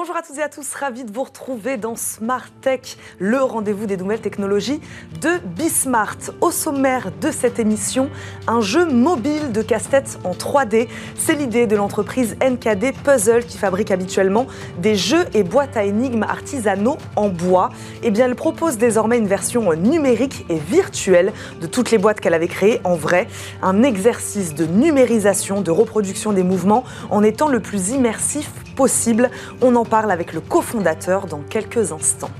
[0.00, 3.84] Bonjour à toutes et à tous, ravi de vous retrouver dans Smart Tech, le rendez-vous
[3.84, 4.80] des nouvelles technologies
[5.20, 6.16] de Bismart.
[6.40, 8.08] Au sommaire de cette émission,
[8.46, 10.88] un jeu mobile de casse-tête en 3D.
[11.16, 14.46] C'est l'idée de l'entreprise NKD Puzzle qui fabrique habituellement
[14.78, 17.68] des jeux et boîtes à énigmes artisanaux en bois.
[18.02, 22.32] Eh bien, elle propose désormais une version numérique et virtuelle de toutes les boîtes qu'elle
[22.32, 23.28] avait créées en vrai.
[23.60, 28.50] Un exercice de numérisation, de reproduction des mouvements en étant le plus immersif
[29.60, 32.30] On en parle avec le cofondateur dans quelques instants.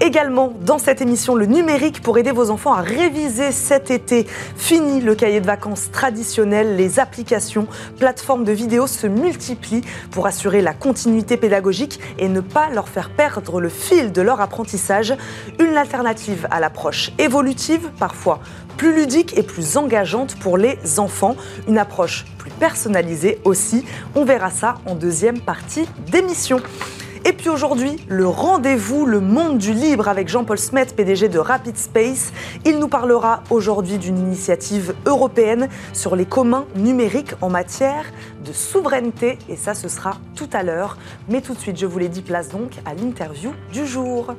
[0.00, 4.26] Également dans cette émission, le numérique pour aider vos enfants à réviser cet été.
[4.56, 7.66] Fini le cahier de vacances traditionnel, les applications,
[7.98, 9.82] plateformes de vidéos se multiplient
[10.12, 14.40] pour assurer la continuité pédagogique et ne pas leur faire perdre le fil de leur
[14.40, 15.14] apprentissage.
[15.58, 18.38] Une alternative à l'approche évolutive, parfois
[18.76, 21.36] plus ludique et plus engageante pour les enfants.
[21.66, 22.24] Une approche
[22.58, 23.84] personnalisée aussi.
[24.14, 26.60] On verra ça en deuxième partie d'émission.
[27.26, 31.78] Et puis aujourd'hui, le rendez-vous, le monde du libre avec Jean-Paul Smet, PDG de Rapid
[31.78, 32.34] Space.
[32.66, 38.04] Il nous parlera aujourd'hui d'une initiative européenne sur les communs numériques en matière
[38.44, 39.38] de souveraineté.
[39.48, 40.98] Et ça, ce sera tout à l'heure.
[41.30, 44.34] Mais tout de suite, je vous l'ai dit, place donc à l'interview du jour.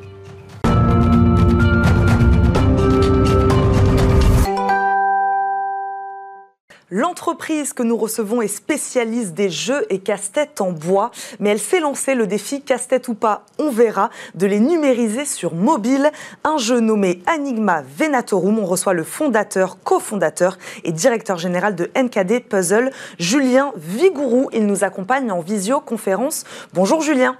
[6.91, 11.79] L'entreprise que nous recevons est spécialiste des jeux et casse-tête en bois, mais elle s'est
[11.79, 16.11] lancé le défi casse-tête ou pas, on verra, de les numériser sur mobile.
[16.43, 18.59] Un jeu nommé Enigma Venatorum.
[18.59, 24.49] On reçoit le fondateur, cofondateur et directeur général de NKD Puzzle, Julien Vigourou.
[24.53, 26.43] Il nous accompagne en visioconférence.
[26.75, 27.35] Bonjour Julien.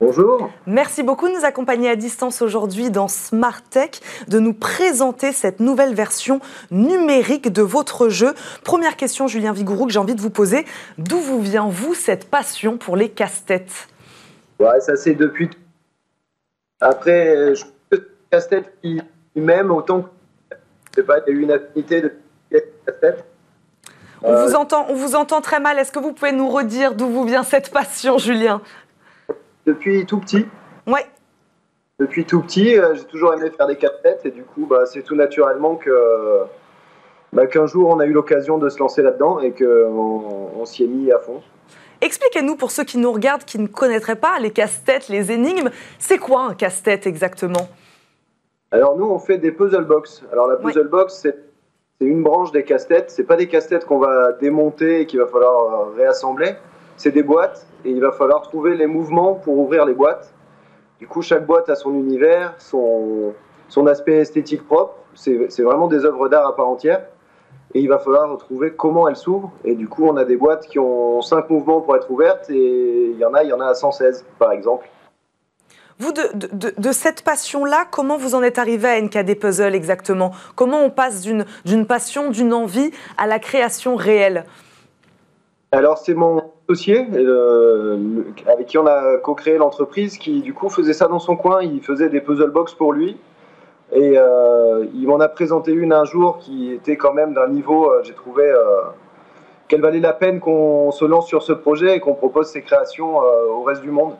[0.00, 0.48] Bonjour.
[0.66, 3.90] Merci beaucoup de nous accompagner à distance aujourd'hui dans Smart Tech,
[4.28, 6.38] de nous présenter cette nouvelle version
[6.70, 8.32] numérique de votre jeu.
[8.62, 10.66] Première question, Julien Vigourou, que j'ai envie de vous poser.
[10.98, 13.88] D'où vous vient, vous, cette passion pour les casse-têtes?
[14.60, 15.50] Ouais, ça c'est depuis.
[16.80, 17.64] Après, je
[18.30, 19.00] casse-tête qui
[19.34, 20.08] m'aime autant que.
[20.92, 22.12] Je sais pas, il y a eu une affinité de
[22.52, 23.24] casse-tête.
[24.22, 25.76] On, vous euh, entend, on vous entend très mal.
[25.76, 28.62] Est-ce que vous pouvez nous redire d'où vous vient cette passion, Julien?
[29.68, 30.46] Depuis tout petit.
[30.86, 31.06] Ouais.
[31.98, 35.02] Depuis tout petit, euh, j'ai toujours aimé faire des casse-têtes et du coup, bah, c'est
[35.02, 35.90] tout naturellement que
[37.32, 40.84] bah, qu'un jour on a eu l'occasion de se lancer là-dedans et qu'on on, s'y
[40.84, 41.42] est mis à fond.
[42.00, 46.18] Expliquez-nous pour ceux qui nous regardent, qui ne connaîtraient pas les casse-têtes, les énigmes, c'est
[46.18, 47.68] quoi un casse-tête exactement?
[48.70, 50.22] Alors nous, on fait des puzzle box.
[50.32, 51.36] Alors la puzzle box, c'est
[52.00, 53.10] une branche des casse-têtes.
[53.10, 56.54] C'est pas des casse-têtes qu'on va démonter et qu'il va falloir euh, réassembler.
[56.96, 60.32] C'est des boîtes et il va falloir trouver les mouvements pour ouvrir les boîtes.
[60.98, 63.32] Du coup, chaque boîte a son univers, son,
[63.68, 64.94] son aspect esthétique propre.
[65.14, 67.04] C'est vraiment des œuvres d'art à part entière.
[67.74, 69.52] Et il va falloir trouver comment elles s'ouvrent.
[69.64, 73.10] Et du coup, on a des boîtes qui ont 5 mouvements pour être ouvertes et
[73.12, 74.88] il y en a, il y en a à 116, par exemple.
[76.00, 80.30] Vous, de, de, de cette passion-là, comment vous en êtes arrivé à NKD Puzzle exactement?
[80.54, 84.44] Comment on passe d'une passion, d'une envie à la création réelle?
[85.72, 87.96] Alors, c'est mon associé euh,
[88.46, 91.80] avec qui on a co-créé l'entreprise qui du coup faisait ça dans son coin, il
[91.80, 93.16] faisait des puzzle box pour lui.
[93.92, 97.90] Et euh, il m'en a présenté une un jour qui était quand même d'un niveau,
[97.90, 98.52] euh, j'ai trouvé
[99.66, 103.16] qu'elle valait la peine qu'on se lance sur ce projet et qu'on propose ses créations
[103.16, 104.14] au reste du monde,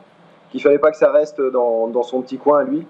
[0.51, 2.85] qu'il fallait pas que ça reste dans, dans son petit coin à lui.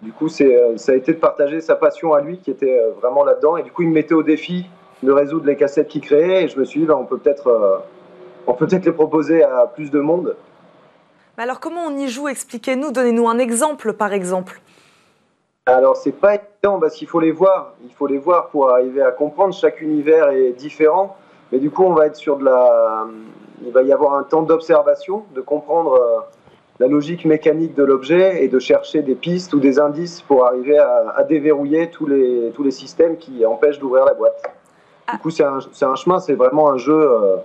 [0.00, 3.56] Du coup, ça a été de partager sa passion à lui qui était vraiment là-dedans.
[3.56, 4.66] Et du coup il me mettait au défi
[5.04, 6.44] de résoudre les cassettes qu'il créait.
[6.44, 7.82] Et je me suis dit ben, on peut peut-être
[8.46, 10.36] on peut peut-être les proposer à plus de monde.
[11.36, 12.28] alors comment on y joue?
[12.28, 14.60] Expliquez-nous, donnez-nous un exemple par exemple.
[15.66, 19.02] Alors c'est pas évident parce qu'il faut les voir, il faut les voir pour arriver
[19.02, 19.54] à comprendre.
[19.54, 21.16] Chaque univers est différent,
[21.52, 23.06] mais du coup on va être sur de la,
[23.64, 26.20] il va y avoir un temps d'observation, de comprendre euh,
[26.80, 30.78] la logique mécanique de l'objet et de chercher des pistes ou des indices pour arriver
[30.78, 34.42] à, déverrouiller tous les, tous les systèmes qui empêchent d'ouvrir la boîte.
[34.42, 34.48] Du
[35.14, 35.18] ah.
[35.18, 36.98] coup c'est un, un, chemin, c'est vraiment un jeu.
[36.98, 37.36] Euh,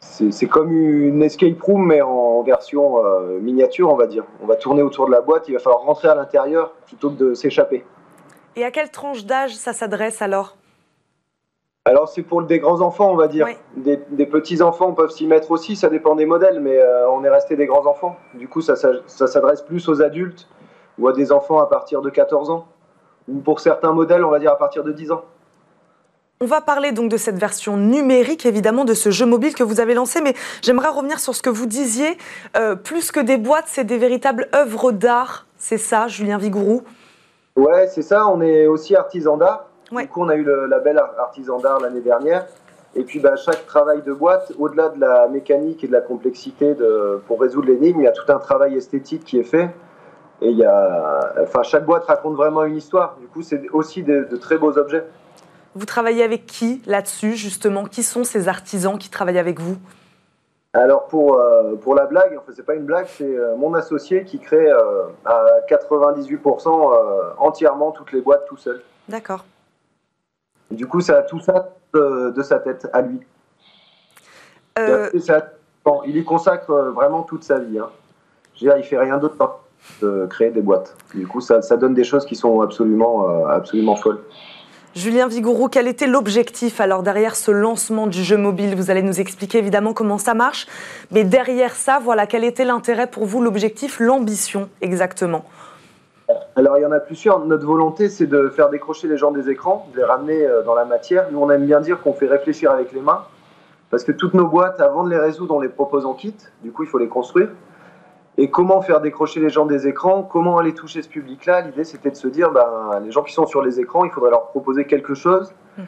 [0.00, 4.24] c'est comme une escape room, mais en version euh, miniature, on va dire.
[4.42, 7.16] On va tourner autour de la boîte, il va falloir rentrer à l'intérieur plutôt que
[7.16, 7.84] de s'échapper.
[8.56, 10.56] Et à quelle tranche d'âge ça s'adresse alors?
[11.84, 13.46] Alors c'est pour des grands enfants, on va dire.
[13.76, 17.30] Des, petits enfants peuvent s'y mettre aussi, ça dépend des modèles, mais euh, on est
[17.30, 18.16] resté des grands enfants.
[18.34, 20.48] Du coup, ça, ça s'adresse plus aux adultes
[20.98, 22.66] ou à des enfants à partir de 14 ans.
[23.28, 25.24] Ou pour certains modèles, on va dire à partir de 10 ans.
[26.42, 29.80] On va parler donc de cette version numérique, évidemment, de ce jeu mobile que vous
[29.80, 32.18] avez lancé, mais j'aimerais revenir sur ce que vous disiez.
[32.58, 35.46] Euh, plus que des boîtes, c'est des véritables œuvres d'art.
[35.56, 36.82] C'est ça, Julien Vigourou?
[37.56, 38.28] Ouais, c'est ça.
[38.28, 39.64] On est aussi artisan d'art.
[39.90, 42.44] Du coup, on a eu le label artisan d'art l'année dernière.
[42.94, 46.74] Et puis bah, chaque travail de boîte, au-delà de la mécanique et de la complexité
[46.74, 49.70] de, pour résoudre l'énigme, il y a tout un travail esthétique qui est fait.
[50.42, 53.16] Et il y a, enfin, chaque boîte raconte vraiment une histoire.
[53.18, 55.04] Du coup, c'est aussi de, de très beaux objets.
[55.76, 57.84] Vous travaillez avec qui là-dessus, justement?
[57.84, 59.76] Qui sont ces artisans qui travaillent avec vous?
[60.72, 64.24] Alors pour, euh, pour la blague, enfin c'est pas une blague, c'est euh, mon associé
[64.24, 68.80] qui crée euh, à 98% entièrement toutes les boîtes tout seul.
[69.06, 69.44] D'accord.
[70.70, 73.20] Du coup, ça a tout ça de, sa tête à lui.
[74.78, 77.78] il y consacre vraiment toute sa vie.
[77.78, 77.90] Hein.
[78.54, 79.36] Je veux dire, il fait rien d'autre
[80.00, 80.96] de créer des boîtes.
[81.14, 84.22] Du coup, ça, ça donne des choses qui sont absolument, absolument folles.
[84.96, 88.74] Julien Vigourou, quel était l'objectif alors derrière ce lancement du jeu mobile?
[88.74, 90.66] Vous allez nous expliquer évidemment comment ça marche,
[91.10, 95.44] mais derrière ça, voilà, quel était l'intérêt pour vous, l'objectif, l'ambition exactement?
[96.56, 97.44] Alors il y en a plusieurs.
[97.44, 100.74] Notre volonté, c'est de faire décrocher les gens des écrans, de les ramener euh, dans
[100.74, 101.26] la matière.
[101.30, 103.20] Nous, on aime bien dire qu'on fait réfléchir avec les mains,
[103.90, 106.34] parce que toutes nos boîtes, avant de les résoudre, on les propose en kit.
[106.62, 107.50] Du coup, il faut les construire.
[108.38, 111.62] Et comment faire décrocher les gens des écrans Comment aller toucher ce public-là?
[111.62, 114.30] L'idée, c'était de se dire, ben, les gens qui sont sur les écrans, il faudrait
[114.30, 115.86] leur proposer quelque chose mhm.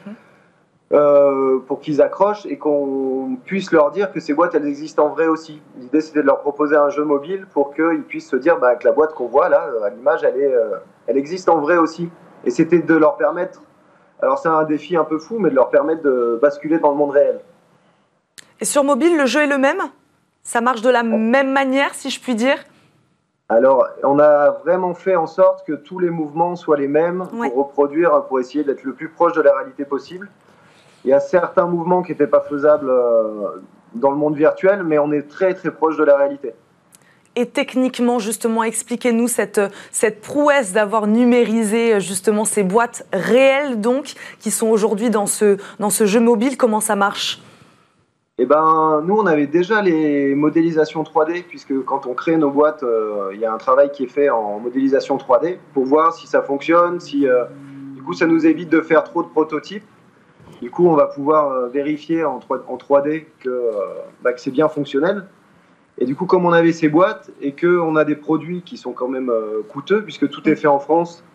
[0.93, 5.09] euh, pour qu'ils accrochent et qu'on puisse leur dire que ces boîtes, elles existent en
[5.09, 5.61] vrai aussi.
[5.77, 8.85] L'idée, c'était de leur proposer un jeu mobile pour qu'ils puissent se dire ben, que
[8.85, 12.09] la boîte qu'on voit là, à l'image, elle, est, euh, elle existe en vrai aussi.
[12.45, 13.61] Et c'était de leur permettre,
[14.23, 16.95] alors c'est un défi un peu fou, mais de leur permettre de basculer dans le
[16.95, 17.41] monde réel.
[18.59, 19.81] Et sur mobile, le jeu est le même?
[20.43, 22.57] Ça marche de la même manière, si je puis dire
[23.51, 27.55] alors, on a vraiment fait en sorte que tous les mouvements soient les mêmes pour
[27.55, 30.29] reproduire, pour essayer d'être le plus proche de la réalité possible.
[31.03, 33.59] Il y a certains mouvements qui n'étaient pas faisables euh,
[33.95, 36.53] dans le monde virtuel, mais on est très très proche de la réalité.
[37.35, 39.61] Et techniquement, justement, expliquez-nous cette,
[39.91, 45.89] cette prouesse d'avoir numérisé justement ces boîtes réelles, donc, qui sont aujourd'hui dans ce, dans
[45.89, 46.55] ce jeu mobile.
[46.55, 47.41] Comment ça marche?
[48.41, 52.83] Eh ben, nous, on avait déjà les modélisations 3D, puisque quand on crée nos boîtes,
[52.83, 56.25] euh, il y a un travail qui est fait en modélisation 3D pour voir si
[56.25, 57.43] ça fonctionne, si, euh,
[57.95, 59.83] du coup, ça nous évite de faire trop de prototypes.
[60.61, 63.27] Du coup, on va pouvoir euh, vérifier en 3, d
[64.23, 65.25] bah, que, c'est bien fonctionnel.
[65.97, 68.93] Et du coup, comme on avait ces boîtes et qu'on a des produits qui sont
[68.93, 69.29] quand même
[69.67, 71.25] coûteux, puisque tout est fait en France,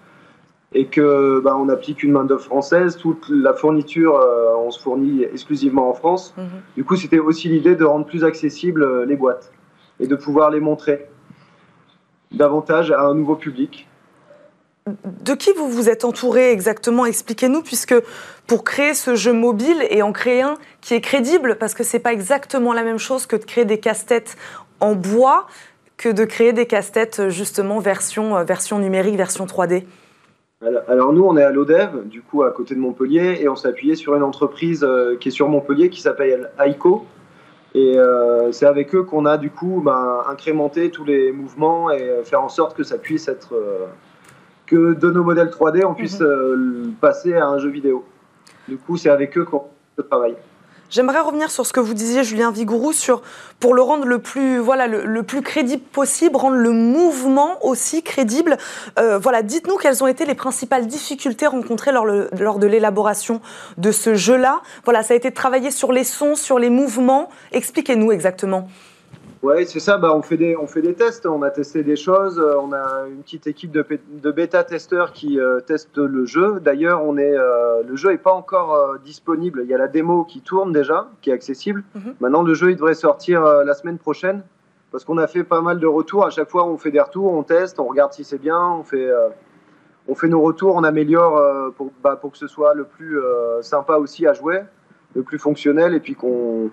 [0.75, 2.97] et que bah, on applique une main d'œuvre française.
[2.97, 6.35] Toute la fourniture, euh, on se fournit exclusivement en France.
[6.37, 6.47] Mhm.
[6.77, 9.53] Du coup, c'était aussi l'idée de rendre plus accessibles euh, les boîtes
[10.01, 11.07] et de pouvoir les montrer
[12.33, 13.89] davantage à un nouveau public.
[15.23, 17.07] De qui vous vous êtes entouré exactement?
[17.07, 17.95] Expliquez-nous, puisque
[18.47, 22.01] pour créer ce jeu mobile et en créer un qui est crédible, parce que c'est
[22.01, 24.37] pas exactement la même chose que de créer des casse-têtes
[24.81, 25.47] en bois,
[25.97, 29.85] que de créer des casse-têtes justement version, euh, version numérique, version 3D.
[30.63, 33.69] Alors nous, on est à l'ODEV, du coup à côté de Montpellier, et on s'est
[33.69, 37.05] appuyé sur une entreprise euh, qui est sur Montpellier qui s'appelle Aiko.
[37.75, 42.03] Et euh, c'est avec eux qu'on a du coup ben, incrémenté tous les mouvements et
[42.03, 43.53] euh, faire en sorte que ça puisse être
[44.67, 46.95] que de nos modèles 3D, on puisse mhm.
[47.01, 48.05] passer à un jeu vidéo.
[48.69, 49.65] Du coup, c'est avec eux qu'on
[50.09, 50.37] travaille.
[50.95, 53.21] J'aimerais revenir sur ce que vous disiez, Julien Vigourou, sur
[53.59, 58.59] pour le rendre le plus, voilà, le, plus crédible possible, rendre le mouvement aussi crédible.
[59.01, 62.07] Euh, voilà, dites-nous quelles ont été les principales difficultés rencontrées lors,
[62.61, 63.41] de l'élaboration
[63.77, 64.63] de ce jeu-là.
[64.85, 67.29] Voilà, ça a été de travailler sur les sons, sur les mouvements.
[67.51, 68.69] Expliquez-nous exactement.
[69.45, 69.99] Oui, c'est ça.
[69.99, 72.39] Bah, on, fait des, on fait des tests, on a testé des choses.
[72.39, 76.61] Euh, on a une petite équipe de, de bêta-testeurs qui euh, testent le jeu.
[76.61, 79.61] D'ailleurs, on est, euh, le jeu n'est pas encore disponible.
[79.65, 81.85] Il y a la démo qui tourne déjà, qui est accessible.
[81.95, 82.15] Mhm.
[82.21, 84.43] Maintenant, le jeu il devrait sortir la semaine prochaine
[84.91, 86.25] parce qu'on a fait pas mal de retours.
[86.25, 88.83] À chaque fois, on fait des retours, on teste, on regarde si c'est bien, on
[88.83, 89.11] fait,
[90.09, 93.19] on fait nos retours, on améliore pour, bah, pour que ce soit le plus
[93.61, 94.63] sympa aussi à jouer,
[95.15, 96.71] le plus fonctionnel et puis qu'on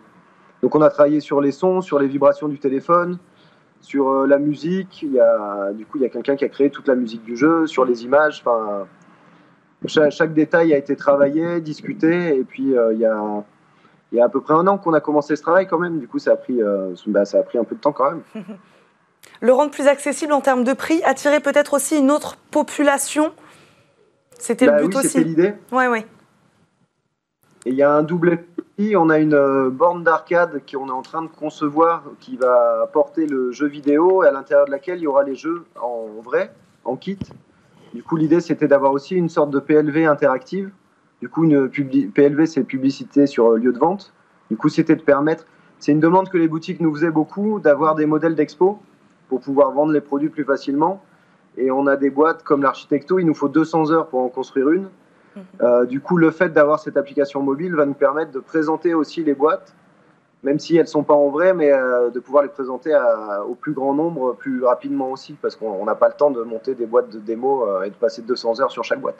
[0.61, 3.17] donc on a travaillé sur les sons, sur les vibrations du téléphone,
[3.81, 5.01] sur euh, la musique.
[5.01, 7.23] Il y a, du coup, il y a quelqu'un qui a créé toute la musique
[7.23, 8.43] du jeu, sur les images.
[8.45, 8.85] Enfin,
[9.87, 12.35] chaque, détail a été travaillé, discuté.
[12.37, 13.43] Et puis euh, il, y a,
[14.11, 15.99] il y a à peu près un an qu'on a commencé ce travail quand même.
[15.99, 18.11] Du coup, ça a pris, euh, bah, ça a pris un peu de temps quand
[18.11, 18.21] même.
[19.39, 23.31] Le rendre plus accessible en termes de prix, attirer peut-être aussi une autre population.
[24.37, 25.23] C'était le bah but oui, aussi.
[25.23, 25.53] l'idée.
[25.71, 26.05] Ouais, ouais.
[27.65, 28.39] Et il y a un double
[28.95, 33.27] on a une euh, borne d'arcade qu'on est en train de concevoir qui va porter
[33.27, 36.51] le jeu vidéo et à l'intérieur de laquelle il y aura les jeux en vrai,
[36.83, 37.19] en kit.
[37.93, 40.71] Du coup, l'idée c'était d'avoir aussi une sorte de PLV interactive.
[41.21, 44.13] Du coup, une PLV c'est publicité sur euh, lieu de vente.
[44.49, 45.45] Du coup, c'était de permettre.
[45.79, 48.79] C'est une demande que les boutiques nous faisaient beaucoup d'avoir des modèles d'expo
[49.29, 51.03] pour pouvoir vendre les produits plus facilement.
[51.57, 54.69] Et on a des boîtes comme l'Architecto, il nous faut 200 heures pour en construire
[54.71, 54.87] une.
[55.35, 55.85] Mhm.
[55.85, 59.33] du coup, le fait d'avoir cette application mobile va nous permettre de présenter aussi les
[59.33, 59.73] boîtes
[60.43, 62.97] même si elles ne sont pas en vrai, mais euh, de pouvoir les présenter
[63.47, 66.73] au plus grand nombre plus rapidement aussi, parce qu'on n'a pas le temps de monter
[66.73, 69.17] des boîtes de démo euh, et de passer 200 heures sur chaque boîte.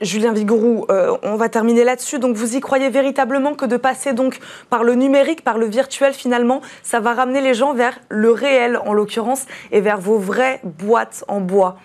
[0.00, 2.18] Julien Vigourou, euh, on va terminer là-dessus.
[2.18, 4.40] Donc vous y croyez véritablement que de passer donc
[4.70, 8.80] par le numérique, par le virtuel finalement, ça va ramener les gens vers le réel
[8.84, 11.76] en l'occurrence et vers vos vraies boîtes en bois?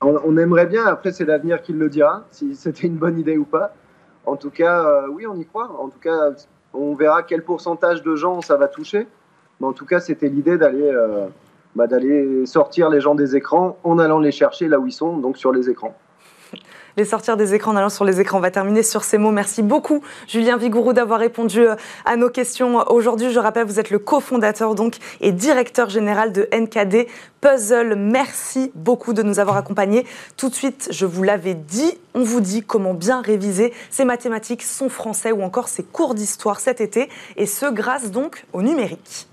[0.00, 3.44] On, aimerait bien, après c'est l'avenir qui le dira, si c'était une bonne idée ou
[3.44, 3.74] pas.
[4.26, 5.70] En tout cas, oui, on y croit.
[5.78, 6.30] En tout cas,
[6.72, 9.06] on verra quel pourcentage de gens ça va toucher.
[9.60, 11.26] Mais en tout cas, c'était l'idée d'aller euh,
[11.74, 15.18] bah, d'aller sortir les gens des écrans en allant les chercher là où ils sont,
[15.18, 15.94] donc sur les écrans
[16.96, 18.38] les sortir des écrans en allant sur les écrans.
[18.38, 19.30] On va terminer sur ces mots.
[19.30, 23.30] Merci beaucoup, Julien Vigourou, d'avoir répondu euh, à nos questions aujourd'hui.
[23.30, 27.06] Je rappelle, vous êtes le cofondateur donc et directeur général de NKD
[27.40, 27.94] Puzzle.
[27.96, 30.06] Merci beaucoup de nous avoir accompagnés.
[30.36, 34.62] Tout de suite, je vous l'avais dit, on vous dit comment bien réviser ses mathématiques,
[34.62, 39.26] son français ou encore ses cours d'histoire cet été, et ce grâce donc au numérique.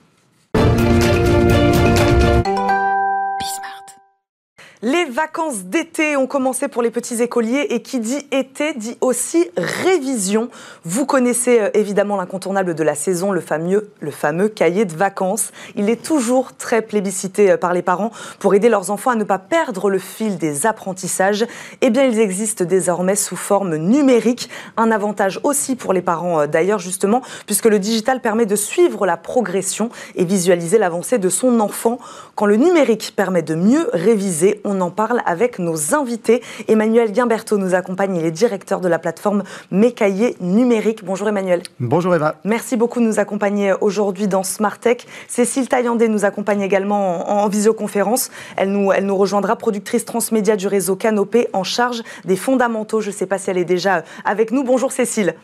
[4.84, 9.50] Les vacances d'été ont commencé pour les petits écoliers et qui dit été dit aussi
[9.58, 10.50] révision.
[10.86, 15.52] Vous connaissez euh, évidemment l'incontournable de la saison, le fameux, le fameux cahier de vacances.
[15.76, 19.24] Il est toujours très plébiscité euh, par les parents pour aider leurs enfants à ne
[19.24, 21.48] pas perdre le fil des apprentissages.
[21.82, 24.48] Eh bien, ils existent désormais sous forme numérique.
[24.78, 29.08] Un avantage aussi pour les parents euh, d'ailleurs justement, puisque le digital permet de suivre
[29.08, 31.98] la progression et visualiser l'avancée de son enfant.
[32.36, 36.44] Quand le numérique permet de mieux réviser, on en parle avec nos invités.
[36.68, 41.04] Emmanuel Guimberto nous accompagne, il est directeur de la plateforme Mes Cahiers Numériques.
[41.04, 41.64] Bonjour Emmanuel.
[41.80, 42.36] Bonjour Eva.
[42.44, 44.98] Merci beaucoup de nous accompagner aujourd'hui dans Smart Tech.
[45.28, 48.30] Cécile Taillandé nous accompagne également en, visioconférence.
[48.58, 53.00] Elle nous, elle nous rejoindra, productrice transmédia du réseau Canopé en charge des fondamentaux.
[53.00, 54.64] Je ne sais pas si elle est déjà avec nous.
[54.64, 55.36] Bonjour Cécile.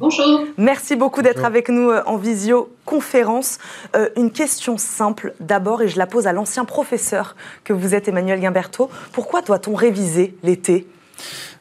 [0.00, 0.44] Bonjour.
[0.56, 3.58] Merci beaucoup d'être avec nous euh, en visioconférence.
[3.96, 8.06] Euh, une question simple d'abord, et je la pose à l'ancien professeur que vous êtes,
[8.06, 8.90] Emmanuel Guimberto.
[9.12, 10.86] Pourquoi doit-on réviser l'été?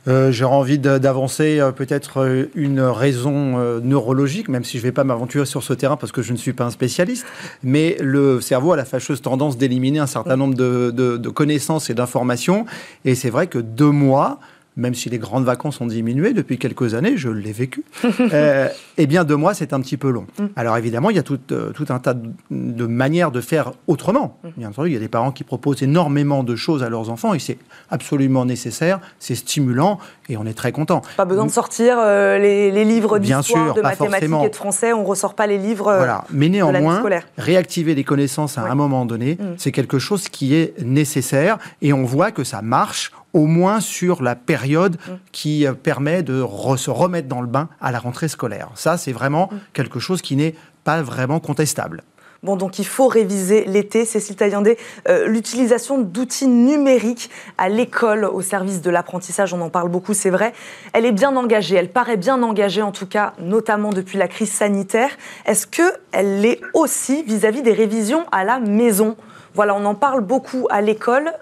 [0.07, 5.47] Euh, J'ai envie d'avancer peut-être une raison neurologique, même si je ne vais pas m'aventurer
[5.47, 7.25] sur ce terrain parce que je ne suis pas un spécialiste.
[7.63, 11.95] Mais le cerveau a la fâcheuse tendance d'éliminer un certain nombre de, de connaissances et
[11.95, 12.65] d'informations.
[13.03, 14.39] Et c'est vrai que deux mois,
[14.77, 17.83] même si les grandes vacances ont diminué depuis quelques années, je l'ai vécu,
[18.19, 20.27] euh, eh bien, deux mois, c'est un petit peu long.
[20.39, 20.45] Mm.
[20.55, 24.37] Alors, évidemment, il y a tout, euh, tout un tas de, manières de faire autrement.
[24.43, 24.49] Mm.
[24.57, 27.33] Bien entendu, il y a des parents qui proposent énormément de choses à leurs enfants
[27.33, 27.57] et c'est
[27.89, 31.01] absolument nécessaire, c'est stimulant et on est très content.
[31.17, 35.07] Pas besoin de sortir euh, les, livres d'histoire, de mathématiques et de français, on ne
[35.07, 36.23] ressort pas les livres voilà.
[36.31, 37.03] Mais néanmoins,
[37.37, 39.55] réactiver les connaissances à un moment donné, mm.
[39.57, 44.23] c'est quelque chose qui est nécessaire et on voit que ça marche au moins sur
[44.23, 45.11] la période mm.
[45.31, 46.45] qui euh, permet de
[46.77, 48.69] se remettre dans le bain à la rentrée scolaire.
[48.75, 49.57] Ça, c'est vraiment mm.
[49.73, 52.03] quelque chose qui n'est pas vraiment contestable.
[52.43, 54.05] Bon, donc il faut réviser l'été.
[54.05, 54.77] Cécile Taillandé,
[55.09, 60.29] euh, l'utilisation d'outils numériques à l'école au service de l'apprentissage, on en parle beaucoup, c'est
[60.29, 60.53] vrai.
[60.93, 64.51] Elle est bien engagée, elle paraît bien engagée en tout cas, notamment depuis la crise
[64.51, 65.09] sanitaire.
[65.45, 69.17] Est-ce qu'elle l'est aussi vis-à-vis des révisions à la maison?
[69.55, 71.33] Voilà, on en parle beaucoup à l'école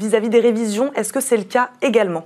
[0.00, 0.92] vis-à-vis des révisions.
[0.94, 2.24] Est-ce que c'est le cas également?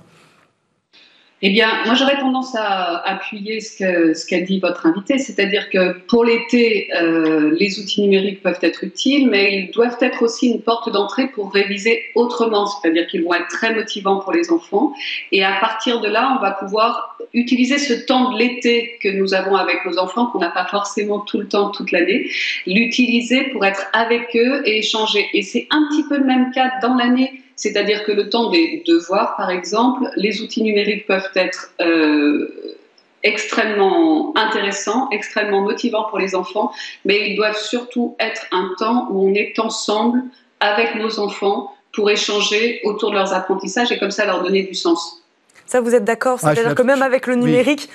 [1.41, 6.23] Eh bien, moi j'aurais tendance à appuyer ce qu'a dit votre invité, c'est-à-dire que pour
[6.23, 10.91] l'été, euh, les outils numériques peuvent être utiles, mais ils doivent être aussi une porte
[10.91, 14.93] d'entrée pour réviser autrement, c'est-à-dire qu'ils vont être très motivants pour les enfants.
[15.33, 19.33] Et à partir de là, on va pouvoir utiliser ce temps de l'été que nous
[19.33, 22.29] avons avec nos enfants, qu'on n'a pas forcément tout le temps, toute l'année,
[22.65, 25.27] l'utiliser pour être avec eux et échanger.
[25.33, 28.83] Et c'est un petit peu le même cas dans l'année c'est-à-dire que le temps des
[28.85, 32.75] devoirs, par exemple, les outils numériques peuvent être euh,
[33.23, 36.71] extrêmement intéressants, extrêmement motivants pour les enfants,
[37.05, 40.21] mais ils doivent surtout être un temps où on est ensemble
[40.59, 44.75] avec nos enfants pour échanger autour de leurs apprentissages et comme ça leur donner du
[44.75, 45.21] sens.
[45.65, 46.37] Ça, vous êtes d'accord?
[46.43, 47.89] Ah, C'est-à-dire que même avec le numérique,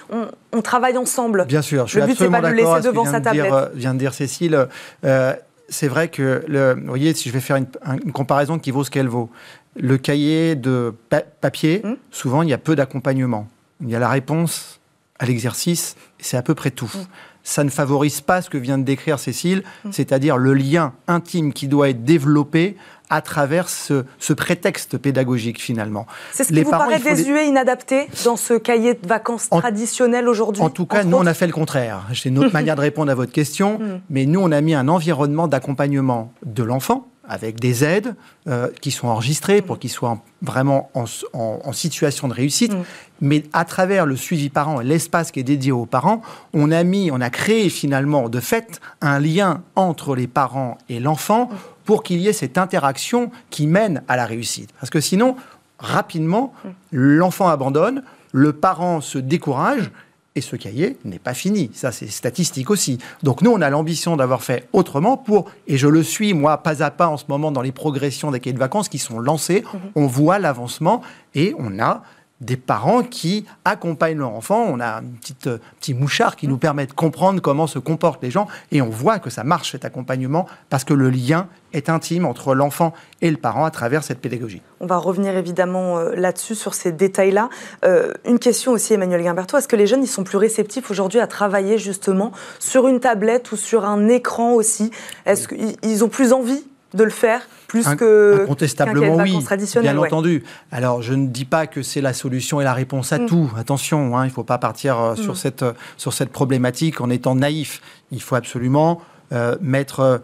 [0.52, 1.44] on, travaille ensemble.
[1.46, 3.46] Bien sûr, je le but, c'est pas de le laisser devant sa tablette.
[3.46, 4.66] Dire, vient de dire Cécile.
[5.04, 5.32] Euh,
[5.70, 8.90] c'est vrai que, le, vous voyez, si je vais faire une, comparaison qui vaut ce
[8.90, 9.30] qu'elle vaut,
[9.76, 10.92] le cahier de
[11.40, 11.94] papier, hmm.
[12.10, 13.48] souvent, il y a peu d'accompagnement.
[13.80, 14.80] Il y a la réponse
[15.18, 16.90] à l'exercice, c'est à peu près tout.
[16.92, 17.04] Hmm.
[17.42, 19.92] Ça ne favorise pas ce que vient de décrire Cécile, hmm.
[19.92, 22.76] c'est-à-dire le lien intime qui doit être développé
[23.10, 24.04] à travers ce,
[24.34, 26.06] prétexte pédagogique finalement.
[26.32, 30.70] C'est ce qui vous paraît désuet, inadapté dans ce cahier de vacances traditionnel aujourd'hui En
[30.70, 32.06] tout cas, nous, on a fait le contraire.
[32.14, 34.00] C'est une autre manière de répondre à votre question, hmm.
[34.10, 38.16] mais nous, on a mis un environnement d'accompagnement de l'enfant, avec des aides
[38.48, 42.72] euh, qui sont enregistrées pour qu'ils soient vraiment en, situation de réussite.
[42.72, 42.82] Mm.
[43.20, 46.22] Mais à travers le suivi parent et l'espace qui est dédié aux parents,
[46.52, 50.98] on a mis, on a créé finalement de fait un lien entre les parents et
[50.98, 51.56] l'enfant mm.
[51.84, 54.70] pour qu'il y ait cette interaction qui mène à la réussite.
[54.80, 55.36] Parce que sinon,
[55.78, 56.68] rapidement, mm.
[56.90, 59.92] l'enfant abandonne, le parent se décourage
[60.40, 61.70] et ce cahier n'est pas fini.
[61.74, 62.98] Ça, c'est statistique aussi.
[63.22, 66.82] Donc nous, on a l'ambition d'avoir fait autrement pour, et je le suis, moi, pas
[66.82, 69.62] à pas en ce moment dans les progressions des cahiers de vacances qui sont lancés.
[69.62, 69.80] Mhm.
[69.94, 71.02] On voit l'avancement
[71.34, 72.02] et on a
[72.40, 74.64] des parents qui accompagnent leur enfant.
[74.68, 78.22] On a un petit, euh, petit mouchard qui nous permet de comprendre comment se comportent
[78.22, 81.88] les gens et on voit que ça marche cet accompagnement parce que le lien est
[81.88, 84.62] intime entre l'enfant et le parent à travers cette pédagogie.
[84.80, 87.48] On va revenir évidemment euh, là-dessus, sur ces détails-là.
[87.84, 91.20] Euh, une question aussi, Emmanuel Guimberto, est-ce que les jeunes ils sont plus réceptifs aujourd'hui
[91.20, 94.90] à travailler justement sur une tablette ou sur un écran aussi?
[95.26, 99.38] Est-ce qu'ils ont plus envie de le faire plus que incontestablement oui,
[99.80, 100.42] bien entendu.
[100.72, 103.26] Alors je ne dis pas que c'est la solution et la réponse à mm.
[103.26, 103.50] tout.
[103.56, 105.36] Attention, hein, il ne faut pas partir euh, sur mm.
[105.36, 107.80] cette euh, sur cette problématique en étant naïf.
[108.10, 109.00] Il faut absolument
[109.32, 110.22] euh, mettre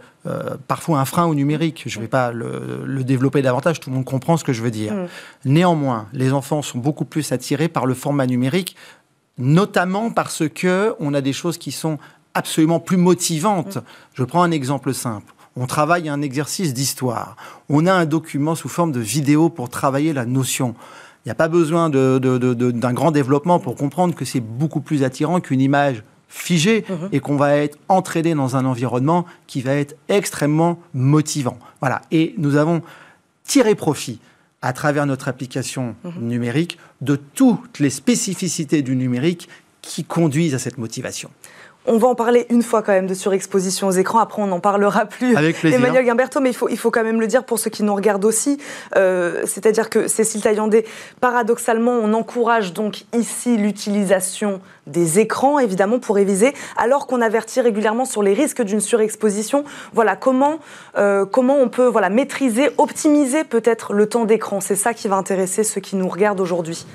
[0.67, 1.85] parfois un frein au numérique.
[1.87, 4.73] Je ne vais pas le, développer davantage, tout le monde comprend ce que je veux
[4.73, 4.93] dire.
[4.93, 5.07] Mm.
[5.45, 8.75] Néanmoins, les enfants sont beaucoup plus attirés par le format numérique,
[9.39, 11.99] notamment parce que on a des choses qui sont
[12.35, 13.79] absolument plus motivantes.
[14.15, 17.37] Je prends un exemple simple on travaille un exercice d'histoire.
[17.69, 20.75] On a un document sous forme de vidéo pour travailler la notion.
[21.25, 25.41] Il n'y a pas besoin d'un grand développement pour comprendre que c'est beaucoup plus attirant
[25.41, 27.09] qu'une image figée mhm.
[27.13, 31.59] et qu'on va être entraîné dans un environnement qui va être extrêmement motivant.
[31.81, 32.03] Voilà.
[32.11, 32.83] Et nous avons
[33.45, 34.21] tiré profit
[34.63, 36.13] à travers notre application mhm.
[36.21, 39.49] numérique de toutes les spécificités du numérique
[39.83, 41.31] qui conduisent à cette motivation.
[41.89, 44.19] On va en parler une fois quand même de surexposition aux écrans.
[44.19, 45.37] Après, on n'en parlera plus.
[45.37, 45.79] Avec plaisir.
[45.79, 47.95] Emmanuel Guimberto, mais il faut, il faut quand même le dire pour ceux qui nous
[47.95, 48.59] regardent aussi.
[48.97, 50.85] Euh, c'est-à-dire que Cécile Taillandé,
[51.21, 58.05] paradoxalement, on encourage donc ici l'utilisation des écrans, évidemment, pour réviser, alors qu'on avertit régulièrement
[58.05, 59.65] sur les risques d'une surexposition.
[59.93, 60.59] Voilà, comment,
[60.97, 64.61] euh, comment on peut voilà, maîtriser, optimiser peut-être le temps d'écran?
[64.61, 66.87] C'est ça qui va intéresser ceux qui nous regardent aujourd'hui.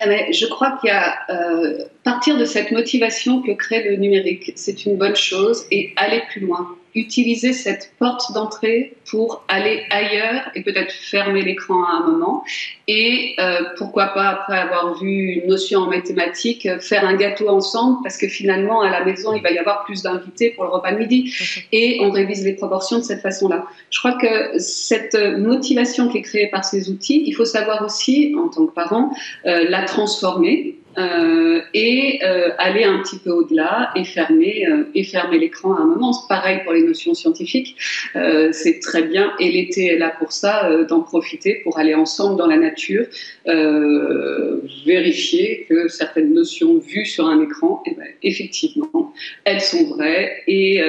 [0.00, 4.52] Eh je crois qu'il y a euh, partir de cette motivation que crée le numérique,
[4.54, 10.50] c'est une bonne chose et aller plus loin utiliser cette porte d'entrée pour aller ailleurs
[10.54, 12.44] et peut-être fermer l'écran à un moment.
[12.86, 17.98] Et euh, pourquoi pas, après avoir vu une notion en mathématiques, faire un gâteau ensemble
[18.02, 20.92] parce que finalement, à la maison, il va y avoir plus d'invités pour le repas
[20.92, 21.32] de midi.
[21.72, 23.66] Et on révise les proportions de cette façon-là.
[23.90, 28.34] Je crois que cette motivation qui est créée par ces outils, il faut savoir aussi,
[28.38, 29.12] en tant que parent,
[29.46, 35.04] euh, la transformer euh, et euh, aller un petit peu au-delà et fermer euh, et
[35.04, 36.12] fermer l'écran à un moment.
[36.12, 37.76] C'est pareil pour les notions scientifiques.
[38.52, 42.46] c'est très bien et l'été est là pour ça, d'en profiter pour aller ensemble dans
[42.46, 43.06] la nature,
[44.86, 49.12] vérifier que certaines notions vues sur un écran, eh ben, effectivement,
[49.44, 50.80] elles sont vraies et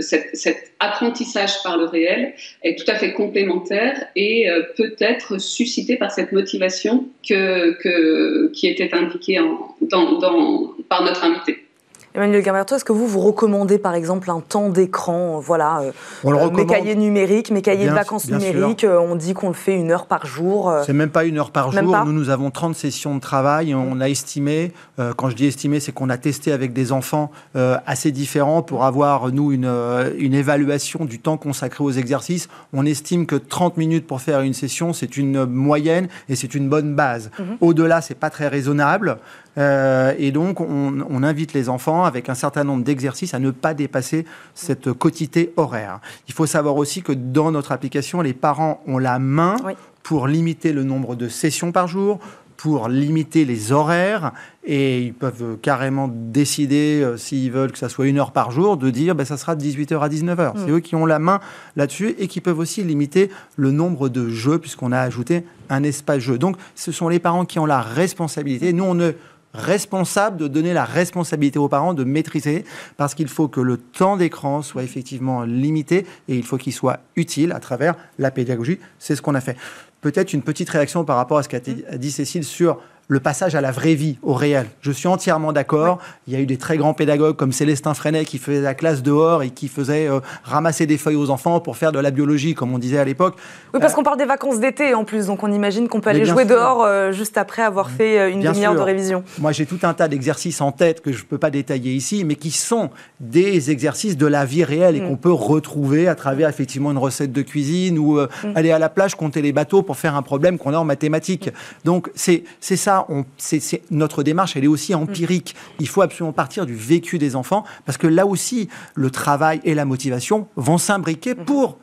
[0.00, 6.12] cet apprentissage par le réel est tout à fait complémentaire et peut être suscité par
[6.12, 9.40] cette motivation que, que qui était indiquée
[9.80, 11.67] dans, par notre invité.
[12.14, 15.92] Emmanuel Gamberto, est-ce que vous vous recommandez par exemple un temps d'écran, euh, voilà, euh,
[16.24, 19.90] euh, mes cahiers numériques, mes cahiers de vacances numériques, on dit qu'on le fait une
[19.90, 20.72] heure par jour.
[20.84, 22.04] C'est même pas une heure par jour.
[22.04, 23.74] Nous, nous avons 30 sessions de travail.
[23.74, 24.72] On a estimé,
[25.16, 29.30] quand je dis estimé, c'est qu'on a testé avec des enfants assez différents pour avoir,
[29.30, 29.70] nous, une,
[30.18, 32.48] une évaluation du temps consacré aux exercices.
[32.72, 36.68] On estime que 30 minutes pour faire une session, c'est une moyenne et c'est une
[36.68, 37.30] bonne base.
[37.38, 37.58] Mhm.
[37.60, 39.18] Au-delà, c'est pas très raisonnable.
[39.58, 43.74] Euh, et donc, on, invite les enfants, avec un certain nombre d'exercices, à ne pas
[43.74, 46.00] dépasser cette quotité horaire.
[46.28, 49.56] Il faut savoir aussi que dans notre application, les parents ont la main
[50.02, 52.20] pour limiter le nombre de sessions par jour,
[52.58, 54.32] pour limiter les horaires
[54.64, 58.76] et ils peuvent carrément décider, euh, s'ils veulent que ça soit une heure par jour,
[58.76, 60.52] de dire ben, ça sera de 18h à 19h.
[60.56, 60.74] C'est mm.
[60.74, 61.38] eux qui ont la main
[61.76, 66.18] là-dessus et qui peuvent aussi limiter le nombre de jeux puisqu'on a ajouté un espace
[66.18, 66.36] jeu.
[66.36, 68.72] Donc ce sont les parents qui ont la responsabilité.
[68.72, 69.12] Nous, on ne
[69.54, 72.64] responsable de donner la responsabilité aux parents de maîtriser
[72.96, 77.00] parce qu'il faut que le temps d'écran soit effectivement limité et il faut qu'il soit
[77.16, 78.78] utile à travers la pédagogie.
[78.98, 79.56] C'est ce qu'on a fait.
[80.00, 82.78] Peut-être une petite réaction par rapport à ce qu'a dit Cécile sur
[83.08, 84.66] le passage à la vraie vie, au réel.
[84.82, 85.98] Je suis entièrement d'accord.
[86.26, 89.02] Il y a eu des très grands pédagogues comme Célestin Freinet qui faisait la classe
[89.02, 92.54] dehors et qui faisait euh, ramasser des feuilles aux enfants pour faire de la biologie,
[92.54, 93.36] comme on disait à l'époque.
[93.72, 96.26] Oui, parce qu'on parle des vacances d'été en plus, donc on imagine qu'on peut aller
[96.26, 99.24] jouer dehors juste après avoir fait une demi-heure de révision.
[99.38, 102.24] Moi, j'ai tout un tas d'exercices en tête que je ne peux pas détailler ici,
[102.24, 102.90] mais qui sont
[103.20, 105.08] des exercices de la vie réelle et mm.
[105.08, 108.28] qu'on peut retrouver à travers effectivement une recette de cuisine ou mm.
[108.54, 111.48] aller à la plage compter les bateaux pour faire un problème qu'on a en mathématiques.
[111.48, 111.52] Mm.
[111.84, 112.97] Donc c'est ça,
[113.36, 115.54] c'est notre démarche, elle est aussi empirique.
[115.78, 119.74] Il faut absolument partir du vécu des enfants parce que là aussi, le travail et
[119.74, 121.78] la motivation vont s'imbriquer pour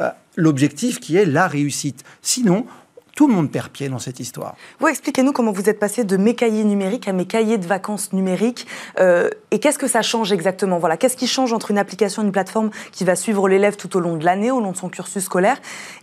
[0.00, 2.04] euh, l'objectif qui est la réussite.
[2.22, 2.66] Sinon,
[3.18, 4.54] tout le monde perd pied dans cette histoire.
[4.78, 8.12] Vous expliquez-nous comment vous êtes passé de mes cahiers numériques à mes cahiers de vacances
[8.12, 8.64] numériques
[9.00, 10.78] euh, et qu'est-ce que ça change exactement?
[10.78, 13.98] Voilà, qu'est-ce qui change entre une application, une plateforme qui va suivre l'élève tout au
[13.98, 15.56] long de l'année, au long de son cursus scolaire,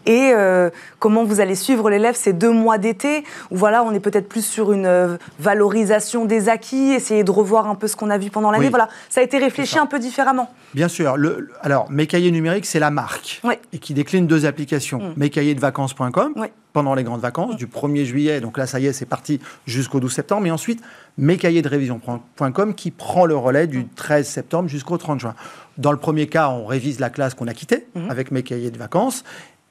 [0.06, 3.24] et euh, comment vous allez suivre l'élève ces deux mois d'été?
[3.50, 7.70] Où voilà, on est peut-être plus sur une euh, valorisation des acquis, essayer de revoir
[7.70, 8.68] un peu ce qu'on a vu pendant l'année.
[8.68, 10.54] Voilà, ça a été réfléchi un peu différemment.
[10.74, 11.16] Bien sûr.
[11.16, 15.00] Le, alors, mes cahiers numériques, c'est la marque et qui décline deux applications.
[15.00, 15.14] Mm.
[15.16, 16.34] Mes cahiers de vacances.com
[16.76, 20.02] pendant les grandes vacances, du 1er juillet, donc là ça y est, c'est parti jusqu'au
[20.02, 20.82] 12 septembre, et ensuite
[21.18, 25.36] mes cahiers de révision.com qui prend le relais du 13 septembre jusqu'au 30 juin.
[25.78, 28.12] Dans le premier cas, on révise la classe qu'on a quittée mhm.
[28.12, 29.24] avec mes cahiers de vacances.